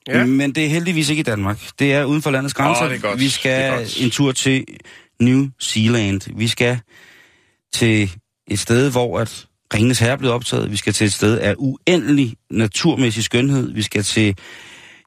[0.08, 0.26] Ja.
[0.26, 1.58] Men det er heldigvis ikke i Danmark.
[1.78, 2.84] Det er uden for landets grænser.
[2.84, 3.18] Åh, det er godt.
[3.18, 4.02] Vi Det skal er godt.
[4.02, 4.64] en tur til
[5.20, 6.20] New Zealand.
[6.36, 6.80] Vi skal
[7.74, 8.10] til
[8.50, 10.70] et sted, hvor at Ringens Herre er blevet optaget.
[10.70, 13.72] Vi skal til et sted af uendelig naturmæssig skønhed.
[13.72, 14.34] Vi skal til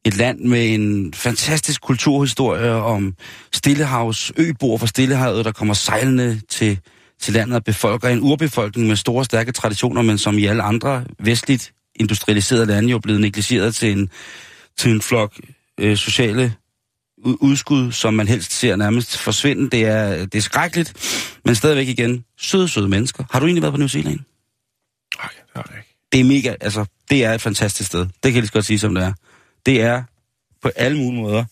[0.06, 3.16] et land med en fantastisk kulturhistorie om
[3.54, 6.80] Stillehavs øboer fra Stillehavet, der kommer sejlende til,
[7.22, 11.06] til landet og befolker en urbefolkning med store, stærke traditioner, men som i alle andre
[11.20, 14.10] vestligt industrialiserede lande jo er blevet negligeret til en,
[14.78, 15.40] til en flok
[15.80, 16.54] øh, sociale
[17.26, 19.70] udskud, som man helst ser nærmest forsvinde.
[19.70, 20.94] Det er, det er skrækkeligt,
[21.46, 23.24] men stadigvæk igen søde, søde mennesker.
[23.32, 24.20] Har du egentlig været på New Zealand?
[25.18, 25.98] Nej, det har jeg ikke.
[26.12, 28.00] det er mega, altså, det er et fantastisk sted.
[28.00, 29.14] Det kan jeg lige så godt sige, som det er.
[29.66, 30.04] Det er
[30.62, 31.46] på alle mulige måder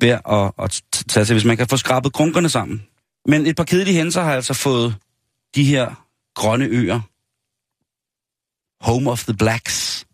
[0.00, 2.82] værd at, at tage til, hvis man kan få skrabet grunkerne sammen.
[3.28, 4.96] Men et par kedelige hændelser har altså fået
[5.54, 7.00] de her grønne øer,
[8.84, 10.06] Home of the Blacks,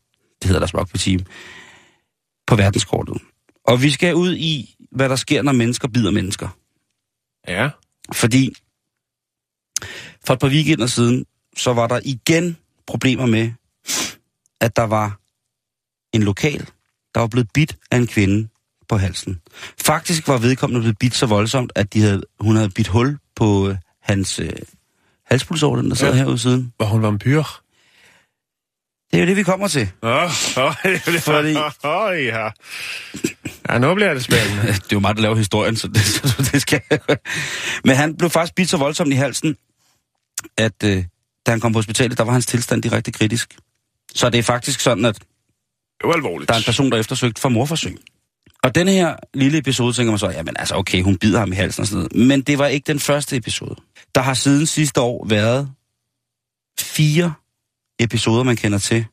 [0.43, 1.21] det hedder deres team,
[2.47, 3.23] på verdenskortet.
[3.65, 6.49] Og vi skal ud i, hvad der sker, når mennesker bider mennesker.
[7.49, 7.71] Ja.
[8.13, 8.55] Fordi
[10.27, 13.53] for et par weekender siden, så var der igen problemer med,
[14.61, 15.21] at der var
[16.13, 16.69] en lokal,
[17.15, 18.49] der var blevet bidt af en kvinde
[18.89, 19.41] på halsen.
[19.85, 23.69] Faktisk var vedkommende blevet bidt så voldsomt, at de havde, hun havde bidt hul på
[23.69, 24.51] øh, hans, øh,
[25.27, 26.19] halspulsår, den der sidder Ja.
[26.19, 26.73] herude siden.
[26.81, 27.43] Var hun vampyr?
[29.13, 29.91] Det er jo det, vi kommer til.
[30.03, 30.25] Åh, oh,
[30.65, 30.75] oh,
[31.21, 32.49] Fordi- oh, ja.
[33.69, 34.63] ja, nu bliver det spændende.
[34.67, 36.81] Det er jo mig, der laver historien, så det, så det skal
[37.85, 39.57] Men han blev faktisk bidt så voldsomt i halsen,
[40.59, 41.05] at øh,
[41.47, 43.57] da han kom på hospitalet, der var hans tilstand direkte kritisk.
[44.15, 45.25] Så det er faktisk sådan, at Det
[46.09, 46.49] var alvorligt.
[46.49, 47.97] der er en person, der er eftersøgt for morforsøg.
[48.65, 51.55] Og denne her lille episode, tænker man så, jamen altså okay, hun bider ham i
[51.55, 52.29] halsen og sådan noget.
[52.29, 53.77] Men det var ikke den første episode.
[54.15, 55.73] Der har siden sidste år været
[56.81, 57.35] fire
[57.99, 59.07] episoder, man kender til,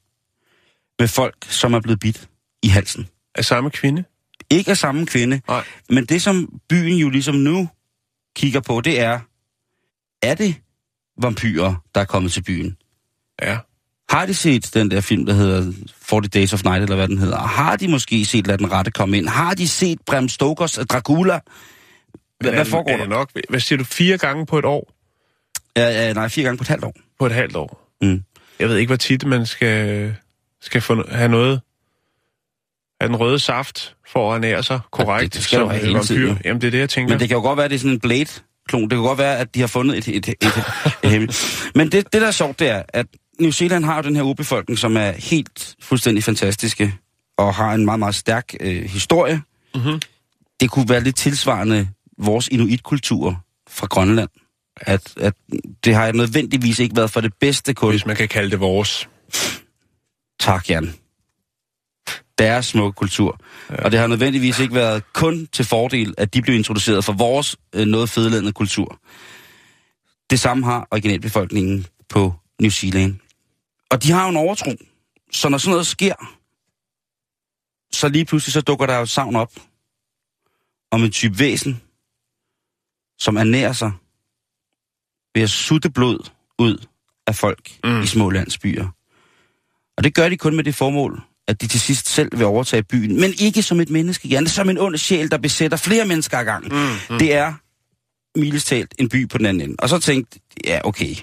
[0.99, 2.29] med folk, som er blevet bidt
[2.63, 3.07] i halsen.
[3.35, 4.03] Af samme kvinde?
[4.49, 5.63] Ikke af samme kvinde, Nej.
[5.89, 7.69] men det som byen jo ligesom nu
[8.35, 9.19] kigger på, det er,
[10.21, 10.55] er det
[11.21, 12.77] vampyrer, der er kommet til byen?
[13.41, 13.57] Ja.
[14.11, 15.71] Har de set den der film, der hedder
[16.01, 17.37] 40 Days of Night, eller hvad den hedder?
[17.37, 19.27] Har de måske set Lad den rette komme ind?
[19.27, 21.39] Har de set Bram Stokers Dracula?
[22.39, 23.03] Hvad, hvad foregår er der?
[23.03, 23.31] det nok?
[23.49, 23.83] Hvad siger du?
[23.83, 24.93] Fire gange på et år?
[25.77, 26.95] Ja, ja, nej, fire gange på et halvt år.
[27.19, 27.97] På et halvt år?
[28.01, 28.23] Mm.
[28.59, 30.15] Jeg ved ikke, hvor tit man skal,
[30.61, 31.61] skal få, have noget
[32.99, 35.33] af den røde saft for at ernære sig korrekt.
[35.33, 36.39] det skal du som have hele tiden.
[36.45, 37.13] Jamen, det er det, jeg tænker.
[37.13, 38.81] Men det kan jo godt være, at det er sådan en Blade-klon.
[38.81, 40.35] Det kan godt være, at de har fundet et, et, et,
[41.03, 41.71] et, et.
[41.75, 43.05] Men det, det, der er sjovt, det er, at
[43.41, 46.95] New Zealand har jo den her urbefolkning, som er helt fuldstændig fantastiske,
[47.37, 49.41] og har en meget, meget stærk øh, historie.
[49.75, 50.01] Mhm.
[50.59, 54.29] Det kunne være lidt tilsvarende vores inuitkultur fra Grønland.
[54.77, 55.33] At, at
[55.85, 57.89] det har nødvendigvis ikke været for det bedste kun.
[57.89, 59.09] Hvis man kan kalde det vores.
[60.39, 60.93] Tak, Jan.
[62.37, 63.39] Deres smukke kultur.
[63.69, 63.83] Ja.
[63.83, 67.55] Og det har nødvendigvis ikke været kun til fordel, at de blev introduceret for vores
[67.75, 68.99] øh, noget fedeladende kultur.
[70.29, 73.15] Det samme har originalbefolkningen på New Zealand.
[73.91, 74.71] Og de har jo en overtro.
[75.31, 76.15] Så når sådan noget sker,
[77.93, 79.53] så lige pludselig så dukker der jo et savn op
[80.91, 81.81] om en type væsen,
[83.19, 83.91] som ernærer sig
[85.35, 86.85] ved at sutte blod ud
[87.27, 88.01] af folk Mm.
[88.01, 88.87] i små landsbyer.
[89.97, 92.83] Og det gør de kun med det formål, at de til sidst selv vil overtage
[92.83, 93.19] byen.
[93.19, 96.45] Men ikke som et menneske, er som en ond sjæl, der besætter flere mennesker ad
[96.45, 96.71] gangen.
[96.71, 97.19] Mm, mm.
[97.19, 97.53] Det er
[98.39, 99.75] milestalt en by på den anden ende.
[99.79, 101.15] Og så tænkte ja, okay.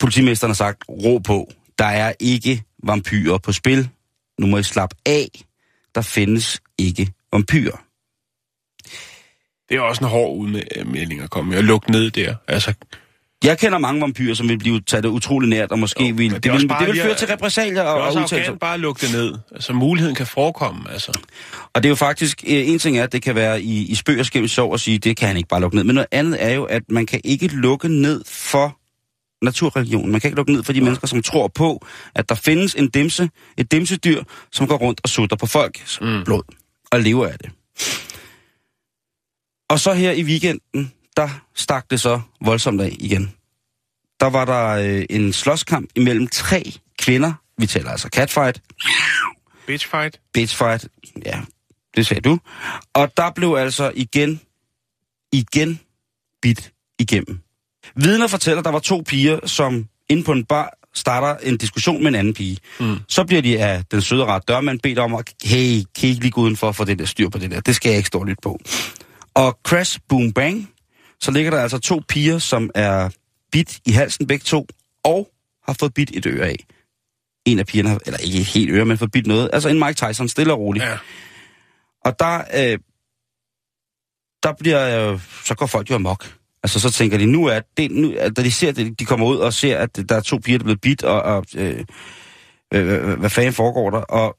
[0.00, 1.52] Politimesteren har sagt, ro på.
[1.78, 3.88] Der er ikke vampyrer på spil.
[4.40, 5.28] Nu må I slappe af.
[5.94, 7.76] Der findes ikke vampyrer.
[9.68, 12.34] Det er også en hård udmelding at komme med at lukke ned der.
[12.48, 12.72] Altså,
[13.44, 16.44] Jeg kender mange vampyrer, som vil blive taget utrolig nært, og måske Jo, vil, det
[16.44, 18.36] det, vil, bare det vil føre til repressalier det er og, og udtalelser.
[18.36, 19.34] arrogant bare lukke det ned.
[19.54, 21.20] Altså, muligheden kan forekomme, altså.
[21.74, 23.94] Og det er jo faktisk, øh, en ting er, at det kan være i, i
[23.94, 25.84] spøg og skæmt sjov at sige, det kan han ikke bare lukke ned.
[25.84, 28.76] Men noget andet er jo, at man kan ikke lukke ned for
[29.44, 30.12] naturreligionen.
[30.12, 32.88] Man kan ikke lukke ned for de mennesker, som tror på, at der findes en
[32.90, 36.24] dimse, et dimsedyr, som går rundt og sutter på folks Mm.
[36.24, 36.42] blod
[36.92, 37.50] og lever af det.
[39.68, 43.32] Og så her i weekenden, der stak det så voldsomt af igen.
[44.20, 47.32] Der var der øh, en slåskamp imellem tre kvinder.
[47.58, 48.62] Vi taler altså catfight,
[49.66, 50.20] Bitch fight.
[50.34, 50.88] bitchfight,
[51.26, 51.40] ja,
[51.96, 52.38] det sagde du.
[52.94, 54.40] Og der blev altså igen,
[55.32, 55.80] igen
[56.42, 57.40] bit igennem.
[57.96, 62.02] Vidner fortæller, at der var to piger, som inde på en bar starter en diskussion
[62.02, 62.58] med en anden pige.
[62.80, 62.96] Mm.
[63.08, 66.20] Så bliver de af den søde ret dørmand bedt om at, hey, kan I ikke
[66.20, 67.60] lige gå udenfor for det der styr på det der?
[67.60, 68.58] Det skal jeg ikke stå lidt på.
[69.34, 70.70] Og crash, boom, bang,
[71.20, 73.10] så ligger der altså to piger, som er
[73.52, 74.66] bit i halsen begge to,
[75.04, 75.28] og
[75.66, 76.66] har fået bit et øre af.
[77.44, 79.50] En af pigerne har, eller ikke helt øre, men fået bit noget.
[79.52, 80.84] Altså en Mike Tyson, stille og roligt.
[80.84, 80.96] Ja.
[82.04, 82.78] Og der, øh,
[84.42, 86.34] der bliver, øh, så går folk jo amok.
[86.64, 89.26] Altså så tænker de, nu er det, nu, at da de ser det, de kommer
[89.26, 91.84] ud og ser, at der er to piger, der er blevet bidt, og, og øh,
[92.74, 93.98] øh, øh, øh hvad fanden foregår der?
[93.98, 94.36] Og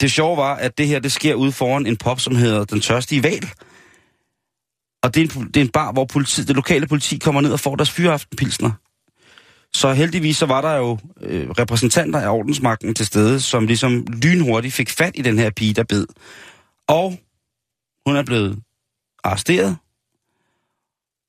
[0.00, 2.80] det sjove var, at det her, det sker ude foran en pop, som hedder Den
[2.80, 3.48] Tørstige Val.
[5.02, 7.52] Og det er, en, det er en bar, hvor politi, det lokale politi kommer ned
[7.52, 8.70] og får deres fyraftenpilsner.
[9.74, 14.74] Så heldigvis så var der jo øh, repræsentanter af ordensmagten til stede, som ligesom lynhurtigt
[14.74, 16.06] fik fat i den her pige, der bed.
[16.88, 17.18] Og
[18.06, 18.58] hun er blevet
[19.24, 19.76] arresteret,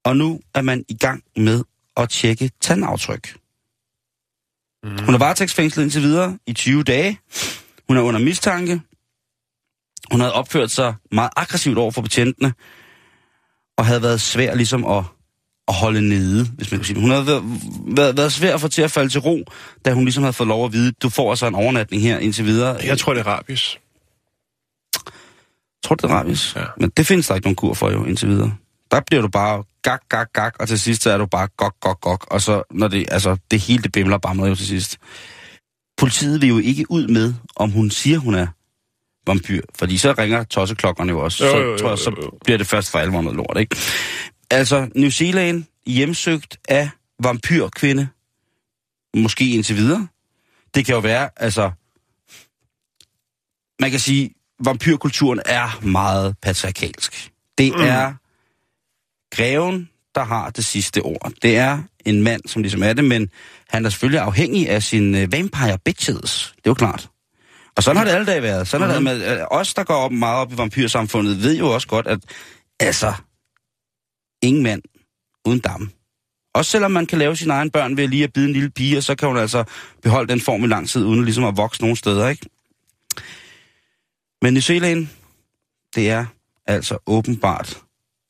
[0.10, 1.64] og nu er man i gang med
[1.97, 3.38] at tjekke tandaftryk.
[4.84, 5.05] Mm.
[5.05, 7.20] Hun er varetægtsfængslet indtil videre i 20 dage.
[7.88, 8.82] Hun er under mistanke.
[10.12, 12.53] Hun havde opført sig meget aggressivt over for betjentene,
[13.78, 15.03] og havde været svær ligesom at,
[15.68, 17.01] at holde nede, hvis man kan sige det.
[17.01, 17.43] Hun havde været,
[17.97, 19.43] været, været svær at få til at falde til ro,
[19.86, 22.45] da hun ligesom havde fået lov at vide, du får altså en overnatning her indtil
[22.45, 22.78] videre.
[22.84, 23.80] Jeg tror, det er rabies.
[25.84, 26.55] tror, det er rabies.
[26.55, 26.66] Ja.
[26.78, 28.55] Men det findes der ikke nogen kur for jo indtil videre.
[28.91, 31.80] Der bliver du bare gak, gak, gak, og til sidst så er du bare gok,
[31.80, 32.27] gok, gok.
[32.32, 34.97] Og så, når det, altså, det hele det bimler bamler jo til sidst.
[35.97, 38.47] Politiet vil jo ikke ud med, om hun siger, hun er
[39.27, 39.61] vampyr.
[39.75, 41.45] Fordi så ringer tosseklokkerne jo også.
[41.45, 42.32] Jo, så jo, jo, tror jeg, så jo, jo.
[42.43, 43.75] bliver det først for alvor noget lort, ikke?
[44.51, 46.89] Altså, New Zealand hjemsøgt af
[47.23, 48.07] vampyrkvinde.
[49.15, 50.07] Måske indtil videre.
[50.75, 51.71] Det kan jo være, altså...
[53.82, 54.32] Man kan sige,
[54.63, 57.32] vampyrkulturen er meget patriarkalsk.
[57.57, 57.82] Det mm.
[59.32, 61.32] Greven, der har det sidste ord.
[61.41, 63.30] Det er en mand, som ligesom er det, men
[63.69, 66.53] han er selvfølgelig afhængig af sin uh, vampire bitches.
[66.55, 67.09] Det er jo klart.
[67.75, 68.67] Og sådan har det alle dage været.
[68.67, 69.05] Sådan mm.
[69.05, 71.88] har det med, uh, os, der går op meget op i vampyrsamfundet, ved jo også
[71.88, 72.19] godt, at
[72.80, 73.13] altså,
[74.41, 74.82] ingen mand
[75.45, 75.91] uden dam.
[76.53, 79.01] Også selvom man kan lave sine egne børn ved lige at bide en lille pige,
[79.01, 79.63] så kan hun altså
[80.01, 82.49] beholde den form i lang tid, uden ligesom at vokse nogen steder, ikke?
[84.41, 85.07] Men New Zealand,
[85.95, 86.25] det er
[86.67, 87.82] altså åbenbart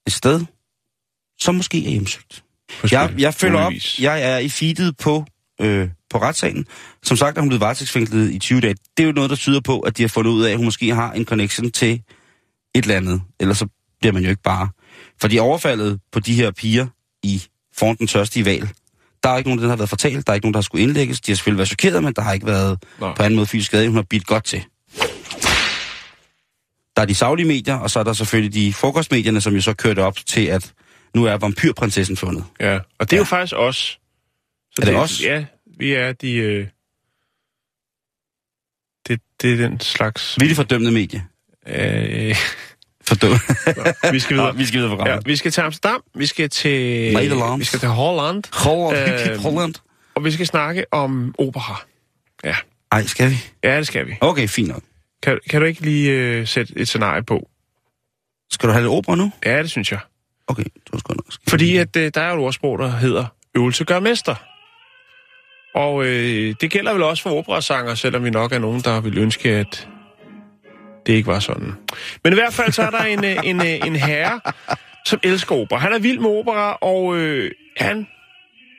[0.08, 0.46] et sted,
[1.40, 2.44] som måske er hjemsøgt.
[2.92, 5.26] Jeg, jeg følger op, jeg er i feedet på,
[5.62, 6.66] øh, på retssagen.
[7.04, 8.76] Som sagt er hun blevet varetægtsfængslet i 20 dage.
[8.98, 10.66] Det er jo noget, der tyder på, at de har fundet ud af, at hun
[10.66, 12.02] måske har en connection til
[12.76, 13.22] et eller andet.
[13.40, 13.68] Ellers så
[14.00, 14.70] bliver man jo ikke bare.
[15.22, 16.88] Fordi overfaldet på de her piger
[17.24, 17.44] i
[17.78, 18.70] foran den tørstige val,
[19.24, 20.28] der er ikke nogen, der har været fortalt.
[20.28, 21.22] Der er ikke nogen, der har skulle indlægges.
[21.22, 23.14] De har selvfølgelig været chokeret, men der har ikke været Nå.
[23.14, 23.88] på anden måde fysisk skade.
[23.88, 24.64] Hun har bidt godt til.
[26.96, 29.74] Der er de savlige medier, og så er der selvfølgelig de frokostmedierne, som jo så
[29.74, 30.74] kørte op til, at
[31.16, 32.44] nu er vampyrprinsessen fundet.
[32.60, 33.22] Ja, og det er Ja.
[33.22, 34.00] jo faktisk os.
[34.72, 35.22] Så Er det os?
[35.24, 35.46] Ja,
[35.78, 36.34] vi er de...
[36.36, 36.68] Øh...
[39.08, 40.38] Det, det er den slags...
[40.40, 41.26] Vi er de fordømte medie.
[41.68, 42.36] Øh...
[43.02, 43.40] Fordømte.
[44.12, 44.58] vi skal Nå, videre.
[44.58, 45.28] vi skal videre på Ja, programmet.
[45.28, 47.14] vi skal til Amsterdam, vi skal til...
[47.14, 47.60] Nederland.
[47.60, 49.30] Vi skal til Holland, Holland.
[49.32, 49.74] Øh, Holland.
[50.16, 51.82] og vi skal snakke om opera.
[52.44, 52.56] Ja,
[52.92, 53.36] Ej, skal vi?
[53.64, 54.16] ja det skal vi.
[54.22, 54.82] Okay, fint nok.
[55.24, 57.50] Kan, kan du ikke lige øh, sætte et scenarie på?
[58.52, 59.32] Skal du have lidt opera nu?
[59.46, 60.00] Ja, det synes jeg.
[60.50, 61.26] Okay, det var sgu nok.
[61.50, 63.26] Fordi at, øh, der er jo et ordsprog, der hedder
[63.56, 64.36] øvelse gør mester.
[65.76, 69.18] Og øh, det gælder vel også for operasanger, selvom vi nok er nogen, der vil
[69.18, 69.88] ønske, at
[71.06, 71.74] det ikke var sådan.
[72.24, 74.42] Men i hvert fald så er der en, øh, en, øh, en herre,
[75.06, 75.80] som elsker opera.
[75.80, 78.08] Han er vild med opera, og øh, han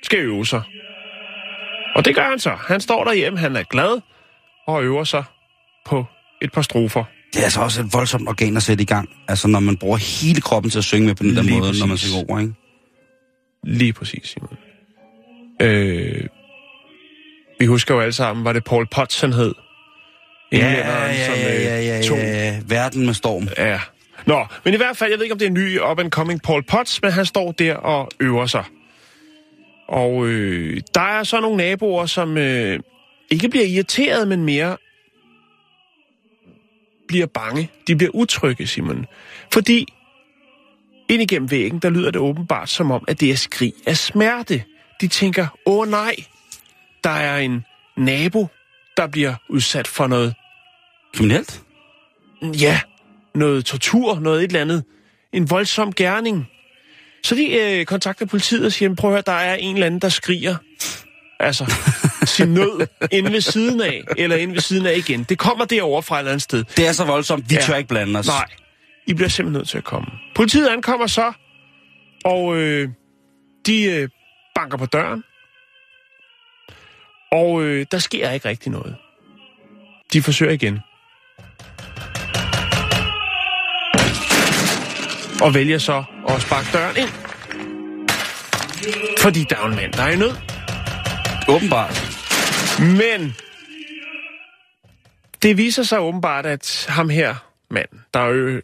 [0.02, 0.62] skal øve sig.
[1.94, 2.50] Og det gør han så.
[2.50, 4.00] Han står derhjemme, han er glad,
[4.66, 5.24] og øver sig
[5.84, 6.04] på
[6.42, 7.04] et par strofer.
[7.32, 9.08] Det er altså også et voldsomt organ at sætte i gang.
[9.28, 11.78] Altså, når man bruger hele kroppen til at synge med på den der Lige måde,
[11.78, 12.08] når man præcis.
[12.10, 12.54] synger opera, ikke?
[13.64, 14.56] Lige præcis, Simon.
[15.62, 16.26] Øh,
[17.60, 19.54] vi husker jo alle sammen, var det Paul Potts, han hed?
[20.52, 22.60] Englænderen, som, øh, tog- ja.
[22.66, 23.48] Verden med storm.
[23.58, 23.80] Ja.
[24.26, 26.62] Nå, men i hvert fald, jeg ved ikke, om det er en ny up-and-coming Paul
[26.62, 28.64] Potts, men han står der og øver sig.
[29.88, 32.80] Og øh, der er så nogle naboer, som øh,
[33.30, 34.76] ikke bliver irriteret, men mere
[37.10, 37.70] bliver bange.
[37.86, 39.06] De bliver utrygge, Simon.
[39.52, 39.86] Fordi
[41.08, 44.64] ind igennem væggen, der lyder det åbenbart som om, at det er skrig af smerte.
[45.00, 46.14] De tænker, åh nej,
[47.04, 47.64] der er en
[47.96, 48.46] nabo,
[48.96, 50.34] der bliver udsat for noget
[51.14, 51.62] Kriminelt?
[52.60, 52.80] ja,
[53.34, 54.84] noget tortur, noget et eller andet.
[55.32, 56.46] En voldsom gerning.
[57.24, 60.00] Så de øh, kontakter politiet og siger, prøv at høre, der er en eller anden,
[60.00, 60.56] der skriger.
[61.40, 61.64] Altså,
[62.24, 65.22] sin nød inde ved siden af, eller inde ved siden af igen.
[65.22, 66.64] Det kommer derovre fra et eller andet sted.
[66.76, 67.60] Det er så voldsomt, vi Ja.
[67.60, 68.26] tør ikke blande os.
[68.26, 68.44] Nej,
[69.06, 70.06] I bliver simpelthen nødt til at komme.
[70.34, 71.32] Politiet ankommer så,
[72.24, 72.88] og øh,
[73.66, 74.08] de øh,
[74.54, 75.22] banker på døren.
[77.32, 78.96] Og øh, der sker ikke rigtig noget.
[80.12, 80.78] De forsøger igen.
[85.42, 87.08] Og vælger så at sparke døren ind.
[89.18, 90.32] Fordi der er en mand, der er i nød.
[91.48, 92.09] Åbenbart.
[92.80, 93.34] Men
[95.42, 97.34] det viser sig åbenbart, at ham her
[97.70, 98.60] mand, der ø-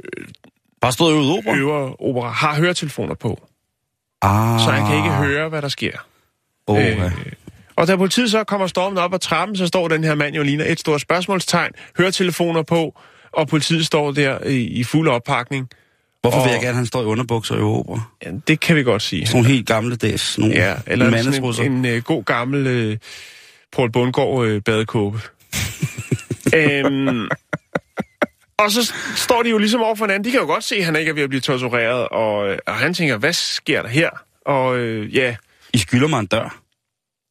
[0.81, 0.93] Bare
[1.39, 1.57] opera.
[1.57, 3.49] øver opera, har høretelefoner på.
[4.23, 4.61] Ah.
[4.61, 6.07] så han kan ikke høre, hvad der sker.
[6.67, 7.13] Oh, Øh.
[7.77, 10.43] Og da politiet så kommer stormen op ad trappen, så står den her mand jo
[10.43, 12.99] ligner et stort spørgsmålstegn, høretelefoner på,
[13.33, 15.69] og politiet står der i, i fuld oppakning.
[16.21, 18.01] Hvorfor vil og- jeg gerne, at han står i underbukser og øver opera?
[18.25, 19.27] Ja, det kan vi godt sige.
[19.27, 20.39] Sådan nogle helt gamle dags.
[20.39, 21.65] Nogle Ja, eller sådan mandetrusser.
[21.65, 22.97] en, en uh, god gammel uh,
[23.77, 25.21] Paul Bundgaard uh, badekåbe.
[26.55, 27.29] øhm,
[28.59, 30.25] og så står de jo ligesom over for hinanden.
[30.25, 32.59] De kan jo godt se, at han ikke er ved at blive tortureret, og, øh,
[32.67, 34.11] og han tænker, hvad sker der her?
[34.47, 35.37] Og øh, ja,
[35.75, 36.61] I skylder mig en dør.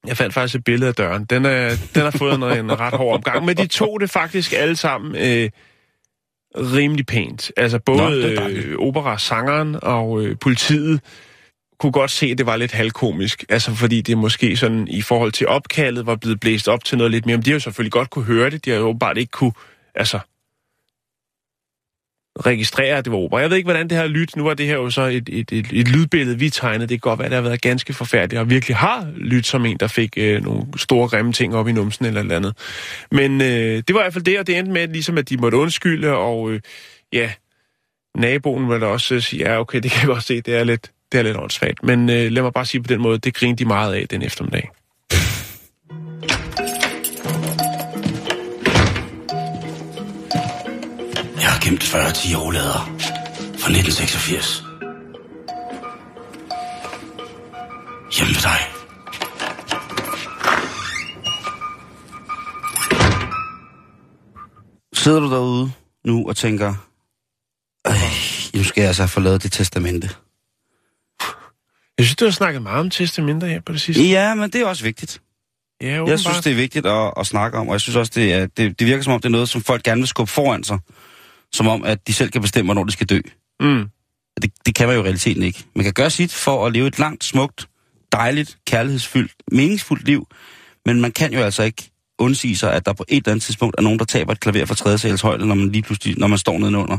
[0.07, 1.25] Jeg fandt faktisk et billede af døren.
[1.25, 3.45] Den, er, den har fået en, en ret hård omgang.
[3.45, 5.49] Men de tog det faktisk alle sammen øh,
[6.55, 7.51] rimelig pænt.
[7.57, 11.01] Altså både øh, operasangeren og øh, politiet
[11.79, 13.45] kunne godt se, at det var lidt halvkomisk.
[13.49, 17.11] Altså fordi det måske sådan i forhold til opkaldet var blevet blæst op til noget
[17.11, 17.37] lidt mere.
[17.37, 18.65] Men de har jo selvfølgelig godt kunne høre det.
[18.65, 19.53] De har jo åbenbart ikke kunne
[19.95, 20.19] altså,
[22.39, 23.39] registrere, at det var opera.
[23.39, 24.35] Jeg ved ikke, hvordan det her lyt.
[24.35, 26.87] Nu var det her jo så et, et, et, et lydbillede, vi tegnede.
[26.87, 29.77] Det kan godt være, det har været ganske forfærdeligt, og virkelig har lyt som en,
[29.77, 32.57] der fik øh, nogle store grimme ting op i numsen eller eller andet.
[33.11, 35.37] Men øh, det var i hvert fald det, og det endte med, ligesom, at de
[35.37, 36.61] måtte undskylde, og øh,
[37.13, 37.31] ja,
[38.17, 40.91] naboen ville også øh, sige, ja, okay, det kan jeg godt se, det er lidt,
[41.11, 41.83] det er lidt åndssvagt.
[41.83, 44.21] Men øh, lad mig bare sige på den måde, det griner de meget af den
[44.21, 44.69] eftermiddag.
[51.41, 52.79] Jeg har gemt 40 10 roulader
[53.59, 54.63] fra 1986.
[58.17, 58.59] Hjemme ved dig.
[64.93, 65.71] Sidder du derude
[66.05, 66.73] nu og tænker,
[67.85, 67.97] Ej,
[68.55, 70.09] nu skal jeg altså have forladet det testamente.
[71.97, 74.03] Jeg synes, du har snakket meget om testamenter her på det sidste.
[74.03, 75.21] Ja, men det er også vigtigt.
[75.81, 76.19] Ja, Jeg åbenbart.
[76.19, 78.79] synes, det er vigtigt at, at snakke om, og jeg synes også, det, er, det,
[78.79, 80.79] det virker som om, det er noget, som folk gerne vil skubbe foran sig.
[81.53, 83.19] Som om, at de selv kan bestemme, hvornår de skal dø.
[83.59, 83.85] Mm.
[84.41, 85.63] Det, det kan man jo i realiteten ikke.
[85.75, 87.67] Man kan gøre sit for at leve et langt, smukt,
[88.11, 90.27] dejligt, kærlighedsfyldt, meningsfuldt liv,
[90.85, 93.75] men man kan jo altså ikke undsige sig, at der på et eller andet tidspunkt
[93.77, 96.27] er nogen, der taber et klaver fra tredje sals højde, når man lige pludselig, når
[96.27, 96.97] man står nedenunder.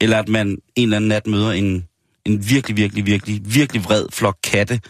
[0.00, 1.86] Eller at man en eller anden nat møder en,
[2.26, 4.80] en virkelig, virkelig, virkelig, virkelig vred flok katte,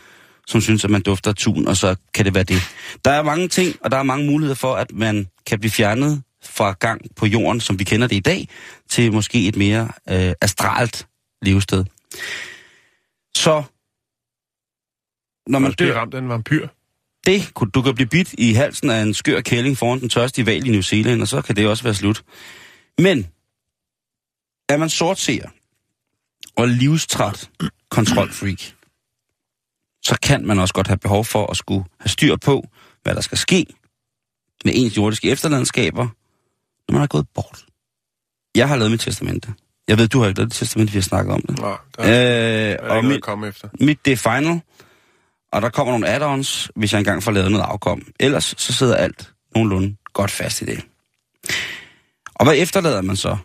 [0.47, 2.63] som synes, at man dufter tun, og så kan det være det.
[3.05, 6.23] Der er mange ting, og der er mange muligheder for, at man kan blive fjernet
[6.45, 8.49] fra gang på jorden, som vi kender det i dag,
[8.91, 11.07] til måske et mere øh, astralt
[11.43, 11.85] levested.
[13.35, 13.63] Så
[15.47, 16.69] når man dør, ramt af en vampyr.
[17.27, 20.47] det, kunne- du kan blive bidt i halsen af en skør kælling foran den tørstige
[20.47, 22.25] val i New Zealand, og så kan det også være slut.
[22.99, 23.27] Men
[24.69, 25.49] er man sortseer
[26.57, 27.51] og livstræt
[27.91, 28.59] kontrolfreak,
[30.03, 32.69] så kan man også godt have behov for at skulle have styr på,
[33.03, 33.67] hvad der skal ske
[34.65, 36.09] med ens jordiske efterladenskaber,
[36.89, 37.65] når man er gået bort.
[38.55, 39.55] Jeg har lavet mit testamente.
[39.89, 41.59] Jeg ved, du har ikke lavet dit testamente, vi har snakket om det.
[41.59, 43.69] Nå, der er, Øh, der er og ikke mit, komme efter.
[43.81, 44.61] mit det er final,
[45.53, 48.03] og der kommer nogle add-ons, hvis jeg engang får lavet noget afkom.
[48.21, 50.85] Ellers så sidder alt nogenlunde godt fast i det.
[52.35, 53.37] Og hvad efterlader man så?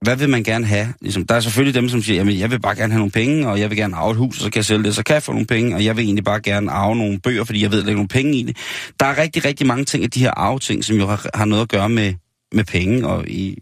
[0.00, 0.94] Hvad vil man gerne have?
[1.00, 3.48] Ligesom, der er selvfølgelig dem, som siger, jamen jeg vil bare gerne have nogle penge,
[3.48, 5.14] og jeg vil gerne arve et hus, og så kan jeg sælge det, så kan
[5.14, 7.70] jeg få nogle penge, og jeg vil egentlig bare gerne arve nogle bøger, fordi jeg
[7.70, 8.56] ved, at der er nogle penge i det.
[9.00, 11.62] Der er rigtig, rigtig mange ting af de her arveting, som jo har, har noget
[11.62, 12.14] at gøre med,
[12.52, 13.58] med penge, og i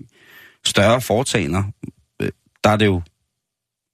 [0.65, 1.63] større foretagender,
[2.23, 2.31] øh,
[2.65, 3.03] der er det jo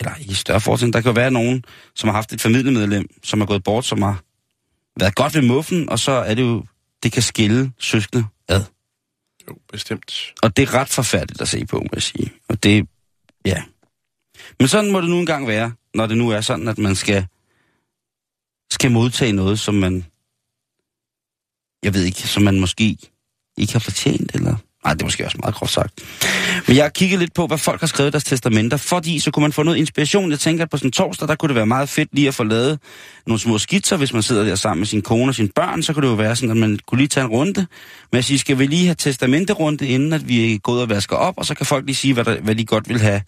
[0.00, 1.64] eller i større foretagender, der kan jo være nogen,
[1.94, 4.22] som har haft et familiemedlem, som er gået bort, som har
[5.00, 6.64] været godt ved muffen, og så er det jo,
[7.02, 8.64] det kan skille søskende ad.
[9.48, 10.34] Jo, bestemt.
[10.42, 12.32] Og det er ret forfærdeligt at se på, må jeg sige.
[12.48, 12.88] Og det,
[13.44, 13.62] ja.
[14.58, 17.26] Men sådan må det nu engang være, når det nu er sådan, at man skal,
[18.70, 20.04] skal modtage noget, som man,
[21.82, 22.96] jeg ved ikke, som man måske
[23.56, 24.56] ikke har fortjent, eller...
[24.84, 26.00] Nej, det er måske også meget groft sagt.
[26.66, 29.30] Men jeg har kigget lidt på, hvad folk har skrevet i deres testamenter, fordi så
[29.30, 30.30] kunne man få noget inspiration.
[30.30, 32.34] Jeg tænker, at på sådan en torsdag, der kunne det være meget fedt lige at
[32.34, 32.78] få lavet
[33.26, 35.92] nogle små skitser, hvis man sidder der sammen med sin kone og sine børn, så
[35.92, 37.60] kunne det jo være sådan, at man kunne lige tage en runde.
[38.12, 41.16] Men jeg siger, skal vi lige have testamenterunde, inden at vi er gået og vasker
[41.16, 43.22] op, og så kan folk lige sige, hvad, der, hvad de godt vil have,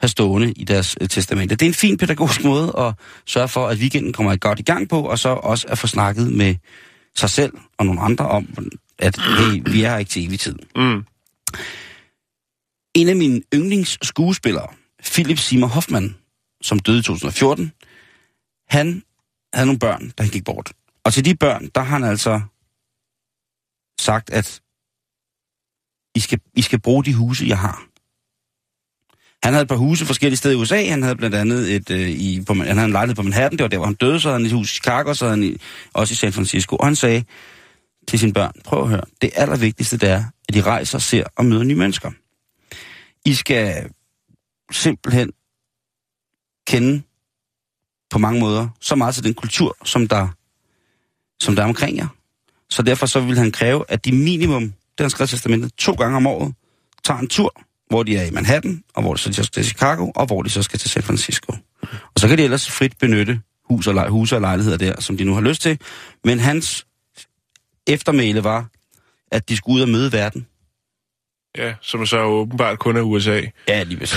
[0.00, 1.56] have stående i deres øh, testamenter.
[1.56, 2.94] Det er en fin pædagogisk måde at
[3.26, 6.32] sørge for, at weekenden kommer godt i gang på, og så også at få snakket
[6.32, 6.54] med
[7.16, 8.46] sig selv og nogle andre om,
[9.00, 10.56] at hey, vi er her ikke til evig tid.
[10.76, 11.04] Mm.
[12.94, 14.68] En af mine yndlingsskuespillere,
[15.04, 16.16] Philip Seymour Hoffman,
[16.62, 17.72] som døde i 2014,
[18.68, 19.02] han
[19.54, 20.72] havde nogle børn, da han gik bort.
[21.04, 22.40] Og til de børn, der har han altså
[24.00, 24.60] sagt, at
[26.14, 27.86] I skal, I skal bruge de huse, jeg har.
[29.42, 30.84] Han havde et par huse forskellige steder i USA.
[30.84, 33.62] Han havde blandt andet et, øh, i, på, han havde en lejlighed på Manhattan, det
[33.62, 34.20] var der, hvor han døde.
[34.20, 35.56] Så havde han et hus i Chicago, så havde han i,
[35.92, 36.76] også i San Francisco.
[36.76, 37.24] Og han sagde
[38.08, 41.44] til sine børn, prøv at høre, det allervigtigste det er, at I rejser, ser og
[41.44, 42.10] møder nye mennesker.
[43.24, 43.90] I skal
[44.72, 45.32] simpelthen
[46.66, 47.02] kende
[48.10, 50.28] på mange måder så meget til den kultur, som der,
[51.40, 52.08] som der er omkring jer.
[52.70, 56.16] Så derfor så vil han kræve, at de minimum, det han skrev testamentet, to gange
[56.16, 56.54] om året,
[57.04, 60.10] tager en tur, hvor de er i Manhattan, og hvor de så skal til Chicago,
[60.14, 61.52] og hvor de så skal til San Francisco.
[61.82, 65.16] Og så kan de ellers frit benytte hus og, lej, hus og lejligheder der, som
[65.16, 65.78] de nu har lyst til.
[66.24, 66.86] Men hans
[67.88, 68.68] eftermæle var,
[69.32, 70.46] at de skulle ud og møde verden.
[71.58, 73.42] Ja, som så åbenbart kun er USA.
[73.68, 74.08] Ja, lige øh,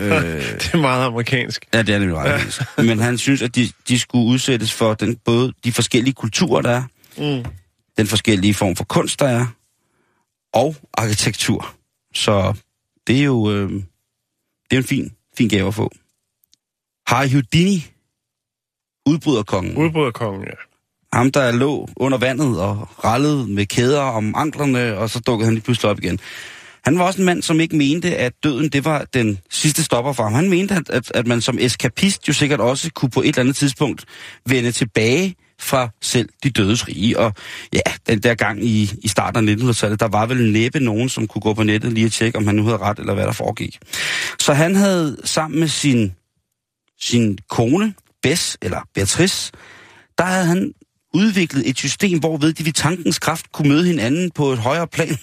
[0.00, 1.66] Det er meget amerikansk.
[1.74, 2.60] Ja, det er nemlig ret.
[2.78, 2.82] Ja.
[2.82, 6.70] Men han synes, at de, de skulle udsættes for den, både de forskellige kulturer, der
[6.70, 6.82] er,
[7.18, 7.44] Mm.
[7.96, 9.46] den forskellige form for kunst, der er,
[10.52, 11.74] og arkitektur.
[12.14, 12.54] Så
[13.06, 13.70] det er jo øh,
[14.70, 15.90] det er en fin, fin gave at få.
[17.06, 17.86] Harry Houdini,
[19.06, 20.54] udbryderkongen, Udbryderkongen, ja
[21.12, 25.54] ham der lå under vandet og rallede med kæder om anklerne, og så dukkede han
[25.54, 26.20] lige pludselig op igen.
[26.84, 30.12] Han var også en mand, som ikke mente, at døden det var den sidste stopper
[30.12, 30.34] for ham.
[30.34, 33.40] Han mente, at, at, at man som eskapist jo sikkert også kunne på et eller
[33.40, 34.04] andet tidspunkt
[34.46, 37.18] vende tilbage fra selv de dødes rige.
[37.18, 37.32] Og
[37.72, 41.26] ja, den der gang i, i starten af 1900-tallet, der var vel næppe nogen, som
[41.26, 43.32] kunne gå på nettet lige og tjekke, om han nu havde ret, eller hvad der
[43.32, 43.78] foregik.
[44.38, 46.14] Så han havde sammen med sin,
[47.00, 49.52] sin kone, Bess, eller Beatrice,
[50.18, 50.72] der havde han
[51.14, 55.18] udviklet et system, hvorved de ved tankens kraft kunne møde hinanden på et højere plan.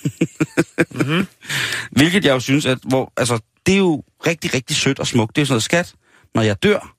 [0.91, 1.27] mm-hmm.
[1.97, 5.35] Hvilket jeg jo synes, at hvor, altså, det er jo rigtig, rigtig sødt og smukt.
[5.35, 5.95] Det er sådan noget skat.
[6.35, 6.95] Når jeg dør,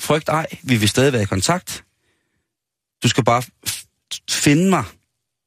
[0.00, 1.84] frygt ej, vi vil stadig være i kontakt.
[3.02, 3.42] Du skal bare
[4.30, 4.84] finde mig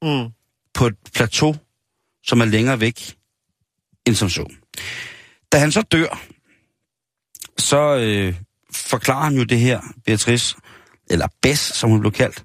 [0.03, 0.29] Mm.
[0.73, 1.55] på et plateau,
[2.23, 3.15] som er længere væk
[4.07, 4.53] end som så.
[5.51, 6.21] Da han så dør,
[7.57, 8.35] så øh,
[8.71, 10.55] forklarer han jo det her, Beatrice,
[11.13, 12.43] eller Bess, som hun blev kaldt.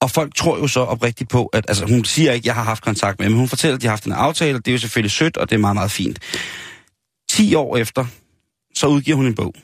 [0.00, 2.62] Og folk tror jo så oprigtigt på, at altså, hun siger ikke, at jeg har
[2.62, 4.78] haft kontakt med, men hun fortæller, at de har haft en aftale, det er jo
[4.78, 6.18] selvfølgelig sødt, og det er meget, meget fint.
[7.30, 8.06] 10 år efter,
[8.74, 9.54] så udgiver hun en bog.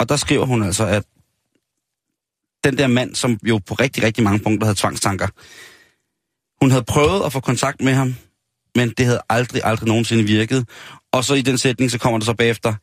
[0.00, 1.04] Og der skriver hun altså, at
[2.64, 5.28] den der mand, som jo på rigtig, rigtig mange punkter havde tvangstanker,
[6.62, 8.14] hun havde prøvet at få kontakt med ham,
[8.78, 10.68] men det havde aldrig, aldrig nogensinde virket.
[11.12, 12.74] Og så i den sætning, så kommer der så bagefter,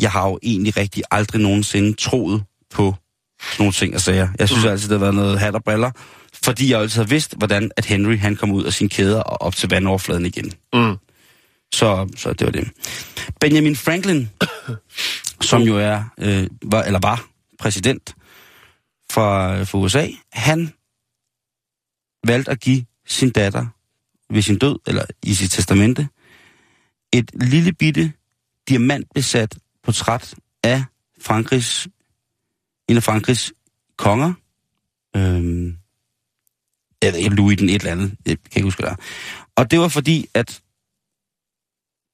[0.00, 2.94] jeg har jo egentlig rigtig aldrig nogensinde troet på
[3.40, 4.28] sådan nogle ting og sager.
[4.38, 5.90] Jeg synes altid, det har været noget hat og baller,
[6.44, 9.42] fordi jeg altid har vidst, hvordan at Henry han kom ud af sin kæder og
[9.42, 10.52] op til vandoverfladen igen.
[10.72, 10.96] Mm.
[11.74, 12.70] Så, så det var det.
[13.40, 14.30] Benjamin Franklin,
[15.50, 17.26] som jo er, øh, var, eller var
[17.58, 18.14] præsident
[19.10, 20.72] for, for USA, han
[22.26, 23.66] valgte at give sin datter
[24.32, 26.08] ved sin død, eller i sit testamente,
[27.12, 28.12] et lille bitte
[28.68, 30.84] diamantbesat portræt af
[31.20, 31.88] Frankrigs,
[32.88, 33.52] en af Frankrigs
[33.96, 34.32] konger.
[35.16, 35.76] Øhm,
[37.02, 39.00] eller Louis den et eller andet, jeg kan ikke huske, hvad det.
[39.56, 40.62] Og det var fordi, at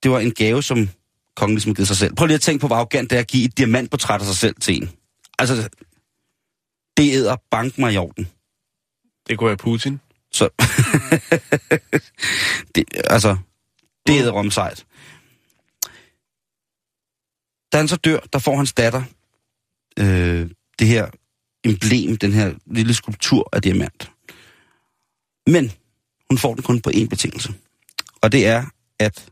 [0.02, 0.88] det var en gave, som
[1.36, 2.14] kongen ligesom givet sig selv.
[2.14, 4.36] Prøv lige at tænke på, hvor arrogant det er at give et diamantportræt af sig
[4.36, 4.90] selv til en.
[5.38, 5.68] Altså,
[6.96, 8.28] det æder bank mig i orden.
[9.28, 10.00] Det kunne være Putin.
[10.39, 10.49] Så,
[12.74, 13.36] det, altså,
[14.07, 14.86] det æder rom sejt.
[17.72, 19.03] Da han så dør, der får hans datter
[19.99, 21.11] øh, det her
[21.64, 24.11] emblem, den her lille skulptur af diamant.
[25.47, 25.72] Men
[26.30, 27.55] hun får den kun på én betingelse.
[28.22, 28.66] Og det er,
[28.99, 29.30] at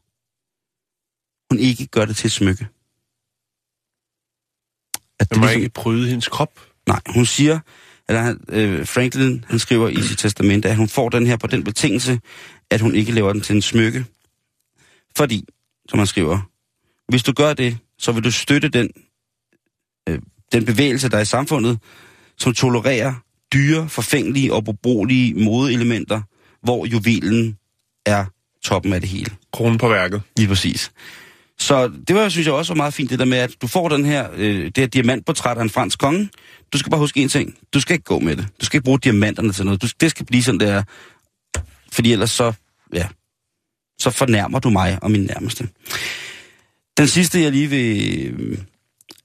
[1.50, 2.66] hun ikke gør det til et smykke.
[5.20, 6.60] At Man må ligesom- ikke bryde hendes krop.
[6.86, 7.60] Nej, hun siger,
[8.08, 11.46] eller han, øh, Franklin, han skriver i sit testamente, at hun får den her på
[11.46, 12.20] den betingelse,
[12.70, 14.04] at hun ikke laver den til en smykke.
[15.16, 15.44] Fordi,
[15.88, 16.40] som han skriver,
[17.08, 18.90] hvis du gør det, så vil du støtte den,
[20.08, 20.18] øh,
[20.52, 21.78] den bevægelse, der er i samfundet,
[22.36, 23.14] som tolererer
[23.52, 26.22] dyre, forfængelige og bebrugelige modeelementer,
[26.62, 27.58] hvor juvelen
[28.06, 28.24] er
[28.64, 29.30] toppen af det hele.
[29.52, 30.22] Kronen på værket.
[30.36, 30.92] Lige præcis.
[31.58, 33.88] Så det var, synes jeg også var meget fint, det der med, at du får
[33.88, 36.30] den her, øh, det her diamantportræt af en fransk konge.
[36.72, 37.58] Du skal bare huske en ting.
[37.74, 38.48] Du skal ikke gå med det.
[38.60, 39.82] Du skal ikke bruge diamanterne til noget.
[39.82, 40.82] Du, det skal blive sådan der,
[41.92, 42.52] fordi ellers så,
[42.94, 43.08] ja,
[43.98, 45.68] så fornærmer du mig og min nærmeste.
[46.96, 48.66] Den sidste, jeg lige vil,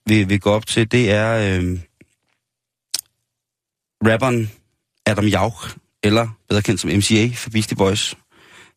[0.06, 1.80] vil, vil gå op til, det er øh,
[4.04, 4.52] rapperen
[5.06, 8.16] Adam Jauch, eller bedre kendt som MCA for Beastie Boys.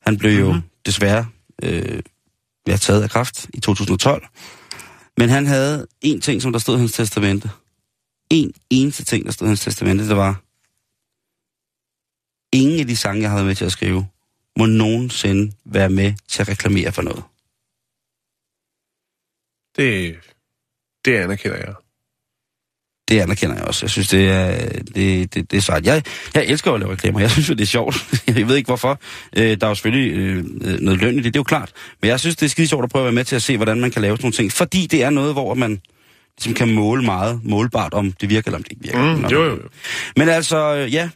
[0.00, 0.68] Han blev jo mm-hmm.
[0.86, 1.26] desværre
[1.62, 2.02] øh,
[2.64, 4.26] bliver taget af kraft i 2012.
[5.16, 7.50] Men han havde en ting, som der stod i hans testamente.
[8.30, 10.44] En eneste ting, der stod i hans testamente, det var,
[12.52, 14.08] ingen af de sange, jeg havde med til at skrive,
[14.58, 17.24] må nogensinde være med til at reklamere for noget.
[19.76, 20.16] Det,
[21.04, 21.74] det anerkender jeg.
[23.08, 23.84] Det anerkender jeg også.
[23.84, 25.86] Jeg synes, det er, det, det, det er sejt.
[25.86, 26.02] Jeg,
[26.34, 27.20] jeg elsker at lave reklamer.
[27.20, 27.96] Jeg synes jo, det er sjovt.
[28.26, 29.00] Jeg ved ikke, hvorfor.
[29.36, 30.44] Øh, der er jo selvfølgelig øh,
[30.80, 31.72] noget løn i det, det er jo klart.
[32.02, 33.56] Men jeg synes, det er skide sjovt at prøve at være med til at se,
[33.56, 34.52] hvordan man kan lave sådan nogle ting.
[34.52, 35.80] Fordi det er noget, hvor man
[36.38, 39.16] ligesom kan måle meget målbart, om det virker eller om det ikke virker.
[39.16, 39.58] Mm, jo, jo.
[40.16, 41.08] Men altså, øh, ja.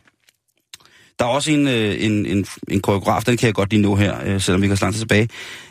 [1.18, 3.96] Der er også en, øh, en, en, en koreograf, den kan jeg godt lige nå
[3.96, 5.28] her, selvom vi lang tid tilbage,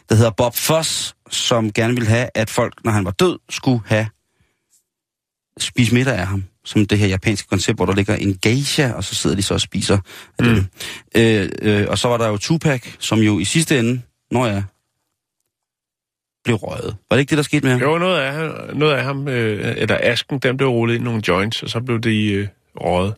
[0.10, 3.82] der hedder Bob Foss, som gerne ville have, at folk, når han var død, skulle
[3.86, 4.08] have
[5.60, 6.44] spise middag af ham.
[6.66, 9.54] Som det her japanske koncept, hvor der ligger en geisha, og så sidder de så
[9.54, 9.98] og spiser.
[10.40, 10.66] Mm.
[11.18, 14.02] Øh, øh, og så var der jo Tupac, som jo i sidste ende,
[14.32, 14.64] når jeg
[16.44, 16.96] blev røget.
[17.10, 17.82] Var det ikke det, der skete med ham?
[17.82, 21.06] Jo, noget af, ham- noget af ham, øh, eller asken, den blev rullet ind i
[21.06, 23.14] nogle joints, og så blev de øh, røget.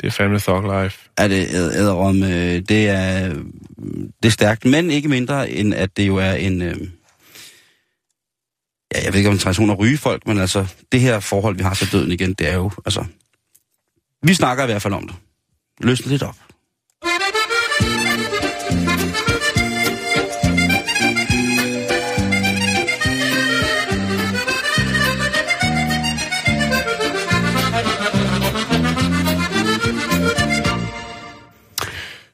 [0.00, 1.08] Det er fandme thug life.
[1.16, 3.28] er det æderom, øh, det er,
[4.22, 6.76] det er stærkt, men ikke mindre end at det jo er en, øh,
[8.94, 11.56] ja, jeg ved ikke om en tradition at ryge folk, men altså, det her forhold,
[11.56, 13.04] vi har til døden igen, det er jo, altså,
[14.22, 15.16] vi snakker i hvert fald om det.
[15.80, 16.36] Løsne lidt op.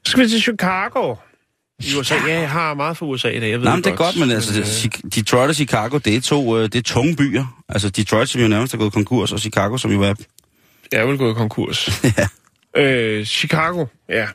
[0.05, 1.15] Skal vi til Chicago.
[1.85, 2.15] I USA?
[2.15, 4.19] Ja, jeg har meget for USA i dag, jeg ved Nej, men det er godt.
[4.19, 7.61] men altså, øh, Chi- Detroit og Chicago, det er to øh, det er tunge byer.
[7.69, 10.13] Altså Detroit, som jo nærmest er gået konkurs, og Chicago, som jo er...
[10.91, 11.89] Jeg er vel gået konkurs.
[12.17, 12.27] Ja.
[12.81, 14.27] Øh, Chicago, ja.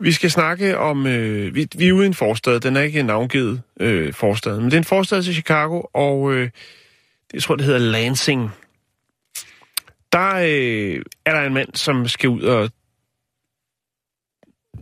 [0.00, 1.06] Vi skal snakke om...
[1.06, 2.60] Øh, vi, vi er ude i en forstad.
[2.60, 6.50] Den er ikke navngivet øh, forstad, men det er en forstad til Chicago, og øh,
[7.34, 8.50] jeg tror, det hedder Lansing.
[10.12, 12.70] Der øh, er der en mand, som skal ud og...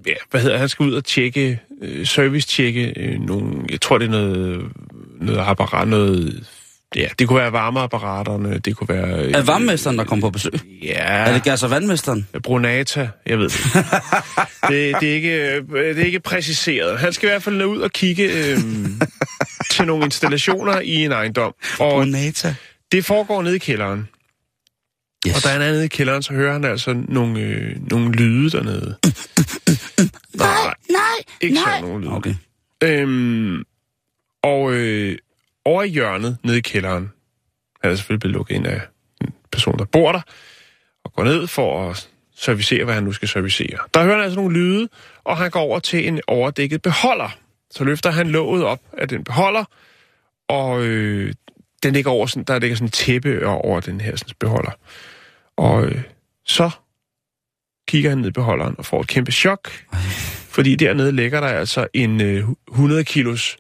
[0.07, 0.69] Ja, hvad hedder han?
[0.69, 3.53] skal ud og tjekke, øh, service-tjekke øh, nogle...
[3.71, 4.63] Jeg tror, det er noget,
[5.21, 6.47] noget apparat, noget...
[6.97, 9.25] Ja, det kunne være varmeapparaterne, det kunne være...
[9.25, 10.53] Øh, Er varmemesteren, der kommer på besøg?
[10.83, 12.29] Ja, Er det gas- og vandmesteren?
[12.43, 13.61] Brunata, jeg ved det.
[14.69, 15.63] det, det, er ikke, øh,
[15.95, 16.99] det er ikke præciseret.
[16.99, 18.23] Han skal i hvert fald ud og kigge
[18.53, 19.01] øhm,
[19.71, 21.55] til nogle installationer i en ejendom.
[21.79, 22.55] Og Brunata.
[22.93, 24.09] det foregår nede i kælderen.
[25.29, 25.45] Yes.
[25.45, 28.97] Og han er nede i kælderen, så hører han altså nogle, øh, nogle lyde dernede.
[30.35, 31.01] Nej, Nej,
[31.41, 31.65] ikke nej.
[31.65, 32.17] sådan nogle lyde.
[32.17, 32.35] Okay.
[32.83, 33.65] Øhm,
[34.43, 35.19] og øh,
[35.65, 37.11] over i hjørnet nede i kælderen,
[37.83, 38.81] han er selvfølgelig blevet lukket ind af
[39.21, 40.21] en person, der bor der,
[41.05, 43.79] og går ned for at servicere, hvad han nu skal servicere.
[43.95, 44.89] Der hører han altså nogle lyde,
[45.25, 47.39] og han går over til en overdækket beholder.
[47.71, 49.65] Så løfter han låget op af den beholder,
[50.49, 51.33] og øh,
[51.83, 54.71] den ligger over sådan, der ligger sådan en tæppe over den her sådan, beholder.
[55.61, 56.03] Og øh,
[56.45, 56.71] så
[57.89, 59.71] kigger han ned i beholderen og får et kæmpe chok,
[60.49, 63.57] fordi dernede ligger der altså en øh, 100 kilos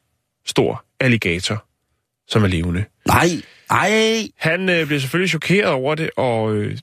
[0.46, 1.64] stor alligator,
[2.28, 2.84] som er levende.
[3.06, 3.28] Nej,
[3.70, 4.28] ej.
[4.36, 6.78] Han øh, bliver selvfølgelig chokeret over det, og øh,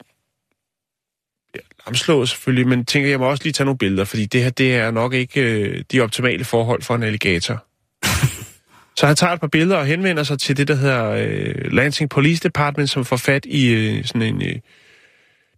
[1.55, 4.49] ja, lamslået selvfølgelig, men tænker, jeg må også lige tage nogle billeder, fordi det her,
[4.49, 7.65] det er nok ikke øh, de optimale forhold for en alligator.
[8.97, 12.09] Så han tager et par billeder og henvender sig til det, der hedder øh, Lansing
[12.09, 14.41] Police Department, som får fat i øh, sådan en...
[14.41, 14.55] Øh,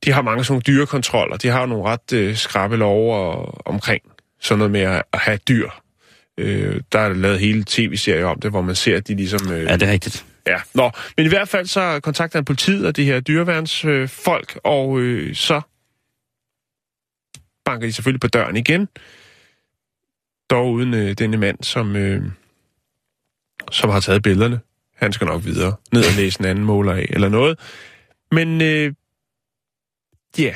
[0.05, 1.37] de har mange sådan nogle dyrekontroller.
[1.37, 4.01] De har jo nogle ret øh, skrabe love omkring
[4.41, 5.69] sådan noget med at, at have dyr.
[6.37, 9.51] Øh, der er lavet hele tv-serier om det, hvor man ser, at de ligesom...
[9.51, 10.25] Øh, Ja, det er rigtigt.
[10.47, 10.91] Ja, nå.
[11.17, 14.99] Men i hvert fald så kontakter han politiet og de her dyreværnsfolk, øh, folk, og
[14.99, 15.61] øh, så
[17.65, 18.87] banker de selvfølgelig på døren igen.
[20.49, 22.23] Dog uden øh, denne mand, som, øh,
[23.71, 24.59] som har taget billederne.
[24.95, 25.75] Han skal nok videre.
[25.93, 27.59] Ned og læse en anden måler af, eller noget.
[28.31, 28.93] Men øh,
[30.37, 30.55] ja,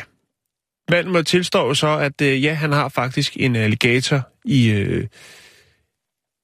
[0.90, 4.72] manden må tilstå så, at øh, ja, han har faktisk en alligator i...
[4.72, 5.08] Øh,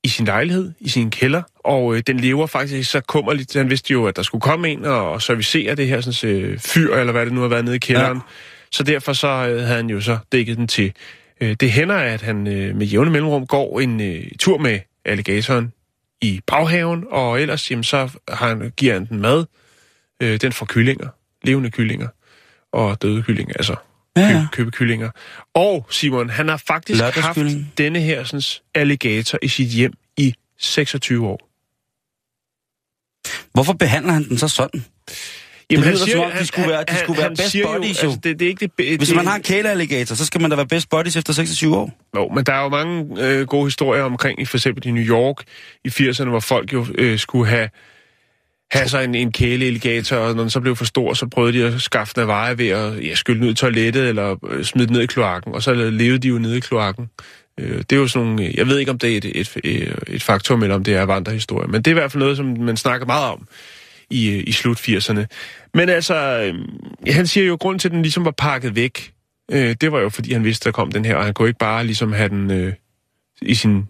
[0.03, 3.53] i sin lejlighed, i sin kælder, og øh, den lever faktisk så kummerligt.
[3.53, 6.59] Han vidste jo, at der skulle komme en og, og servicere det her sådan, øh,
[6.59, 8.17] fyr, eller hvad det nu har været nede i kælderen.
[8.17, 8.21] Ja.
[8.71, 10.93] Så derfor så øh, havde han jo så dækket den til.
[11.41, 15.73] Øh, det hænder, at han øh, med jævne mellemrum går en øh, tur med alligatoren
[16.21, 19.45] i baghaven, og ellers jamen, så har han, giver han den mad.
[20.21, 21.07] Øh, den får kyllinger,
[21.43, 22.07] levende kyllinger,
[22.73, 23.75] og døde kyllinger, altså
[24.17, 24.47] Ja, ja.
[24.51, 25.09] købe kyllinger.
[25.53, 27.39] Og Simon, han har faktisk haft
[27.77, 28.41] denne her sådan,
[28.75, 31.49] alligator i sit hjem i 26 år.
[33.53, 34.85] Hvorfor behandler han den så sådan?
[35.71, 38.07] Jamen, lyder som om, de skulle være- de skulle være best siger buddies, jo.
[38.07, 40.49] altså, det, det er ikke det, det, Hvis man har en kælealligator, så skal man
[40.49, 41.91] da være best buddies efter 26 år.
[42.15, 45.35] Jo, men der er jo mange øh, gode historier omkring, for eksempel i New York
[45.85, 47.69] i 80'erne, hvor folk jo øh, skulle have,
[48.71, 51.65] have sig en, en kælealligator, og når den så blev for stor, så prøvede de
[51.65, 54.63] at skaffe den af veje ved at ja, skylde den ud i toilettet, eller øh,
[54.63, 57.09] smide den ned i kloakken, og så levede de jo nede i kloakken.
[57.59, 59.95] Øh, det er jo sådan nogle, jeg ved ikke, om det er et, et, øh,
[60.07, 62.45] et, faktum, eller om det er vandrehistorie, men det er i hvert fald noget, som
[62.59, 63.47] man snakker meget om
[64.09, 65.25] i, i slut 80'erne.
[65.73, 66.43] Men altså,
[67.07, 69.11] han siger jo, at grunden til, at den ligesom var pakket væk,
[69.51, 71.85] det var jo, fordi han vidste, der kom den her, og han kunne ikke bare
[71.85, 72.73] ligesom have den øh,
[73.41, 73.87] i sin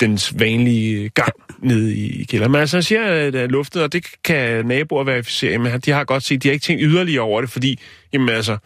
[0.00, 2.52] dens vanlige gang nede i kælderen.
[2.52, 5.90] Men altså, han siger, at det er luftet, og det kan naboer verificere, men de
[5.90, 7.80] har godt set, de har ikke tænkt yderligere over det, fordi,
[8.12, 8.56] jamen altså,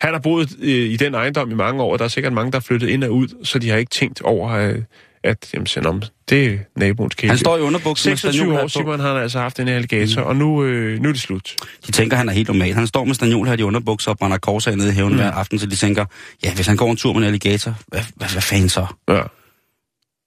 [0.00, 2.52] han har boet øh, i den ejendom i mange år, og der er sikkert mange,
[2.52, 4.76] der er flyttet ind og ud, så de har ikke tænkt over, at,
[5.24, 7.32] at jamen, sådan, om, det er naboens kæledyr.
[7.32, 8.68] Han står i underbuksen med 26 stanjolhat år.
[8.68, 10.28] Simon, har han altså haft en alligator, mm.
[10.28, 11.56] og nu, øh, nu er det slut.
[11.86, 12.74] De tænker, han er helt normal.
[12.74, 15.18] Han står med stanjolhat i underbukser og brænder korsager nede i haven mm.
[15.18, 16.04] hver aften, så de tænker,
[16.44, 18.86] ja, hvis han går en tur med en alligator, hvad, hvad, hvad fanden så?
[19.08, 19.22] Ja.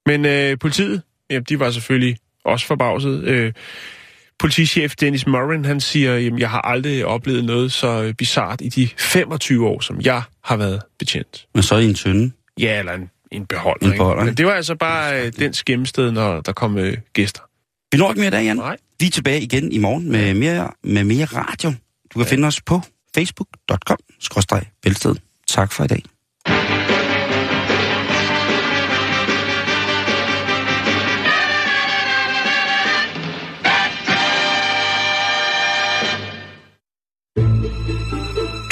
[0.06, 3.24] Men øh, politiet, ja, de var selvfølgelig også forbavset.
[3.24, 3.54] Øh,
[4.40, 8.70] politichef Dennis Morin, han siger, jamen, jeg har aldrig oplevet noget så øh, bizart i
[8.70, 11.46] de 25 år, som jeg har været betjent.
[11.54, 12.32] Men så i en tynde.
[12.60, 13.86] Ja, eller en, en beholder.
[13.86, 14.02] En ikke?
[14.02, 17.42] beholder, Men det var altså bare øh, den skæmmested, når der kom øh, gæster.
[17.92, 18.56] Vi når ikke mere i dag, Jan.
[18.56, 18.78] Nej.
[19.00, 21.70] Vi er tilbage igen i morgen med mere, med mere radio.
[22.14, 22.32] Du kan ja.
[22.32, 22.82] finde os på
[23.16, 23.98] facebook.com
[24.84, 25.16] bælsted.
[25.48, 26.13] Tak for i dag.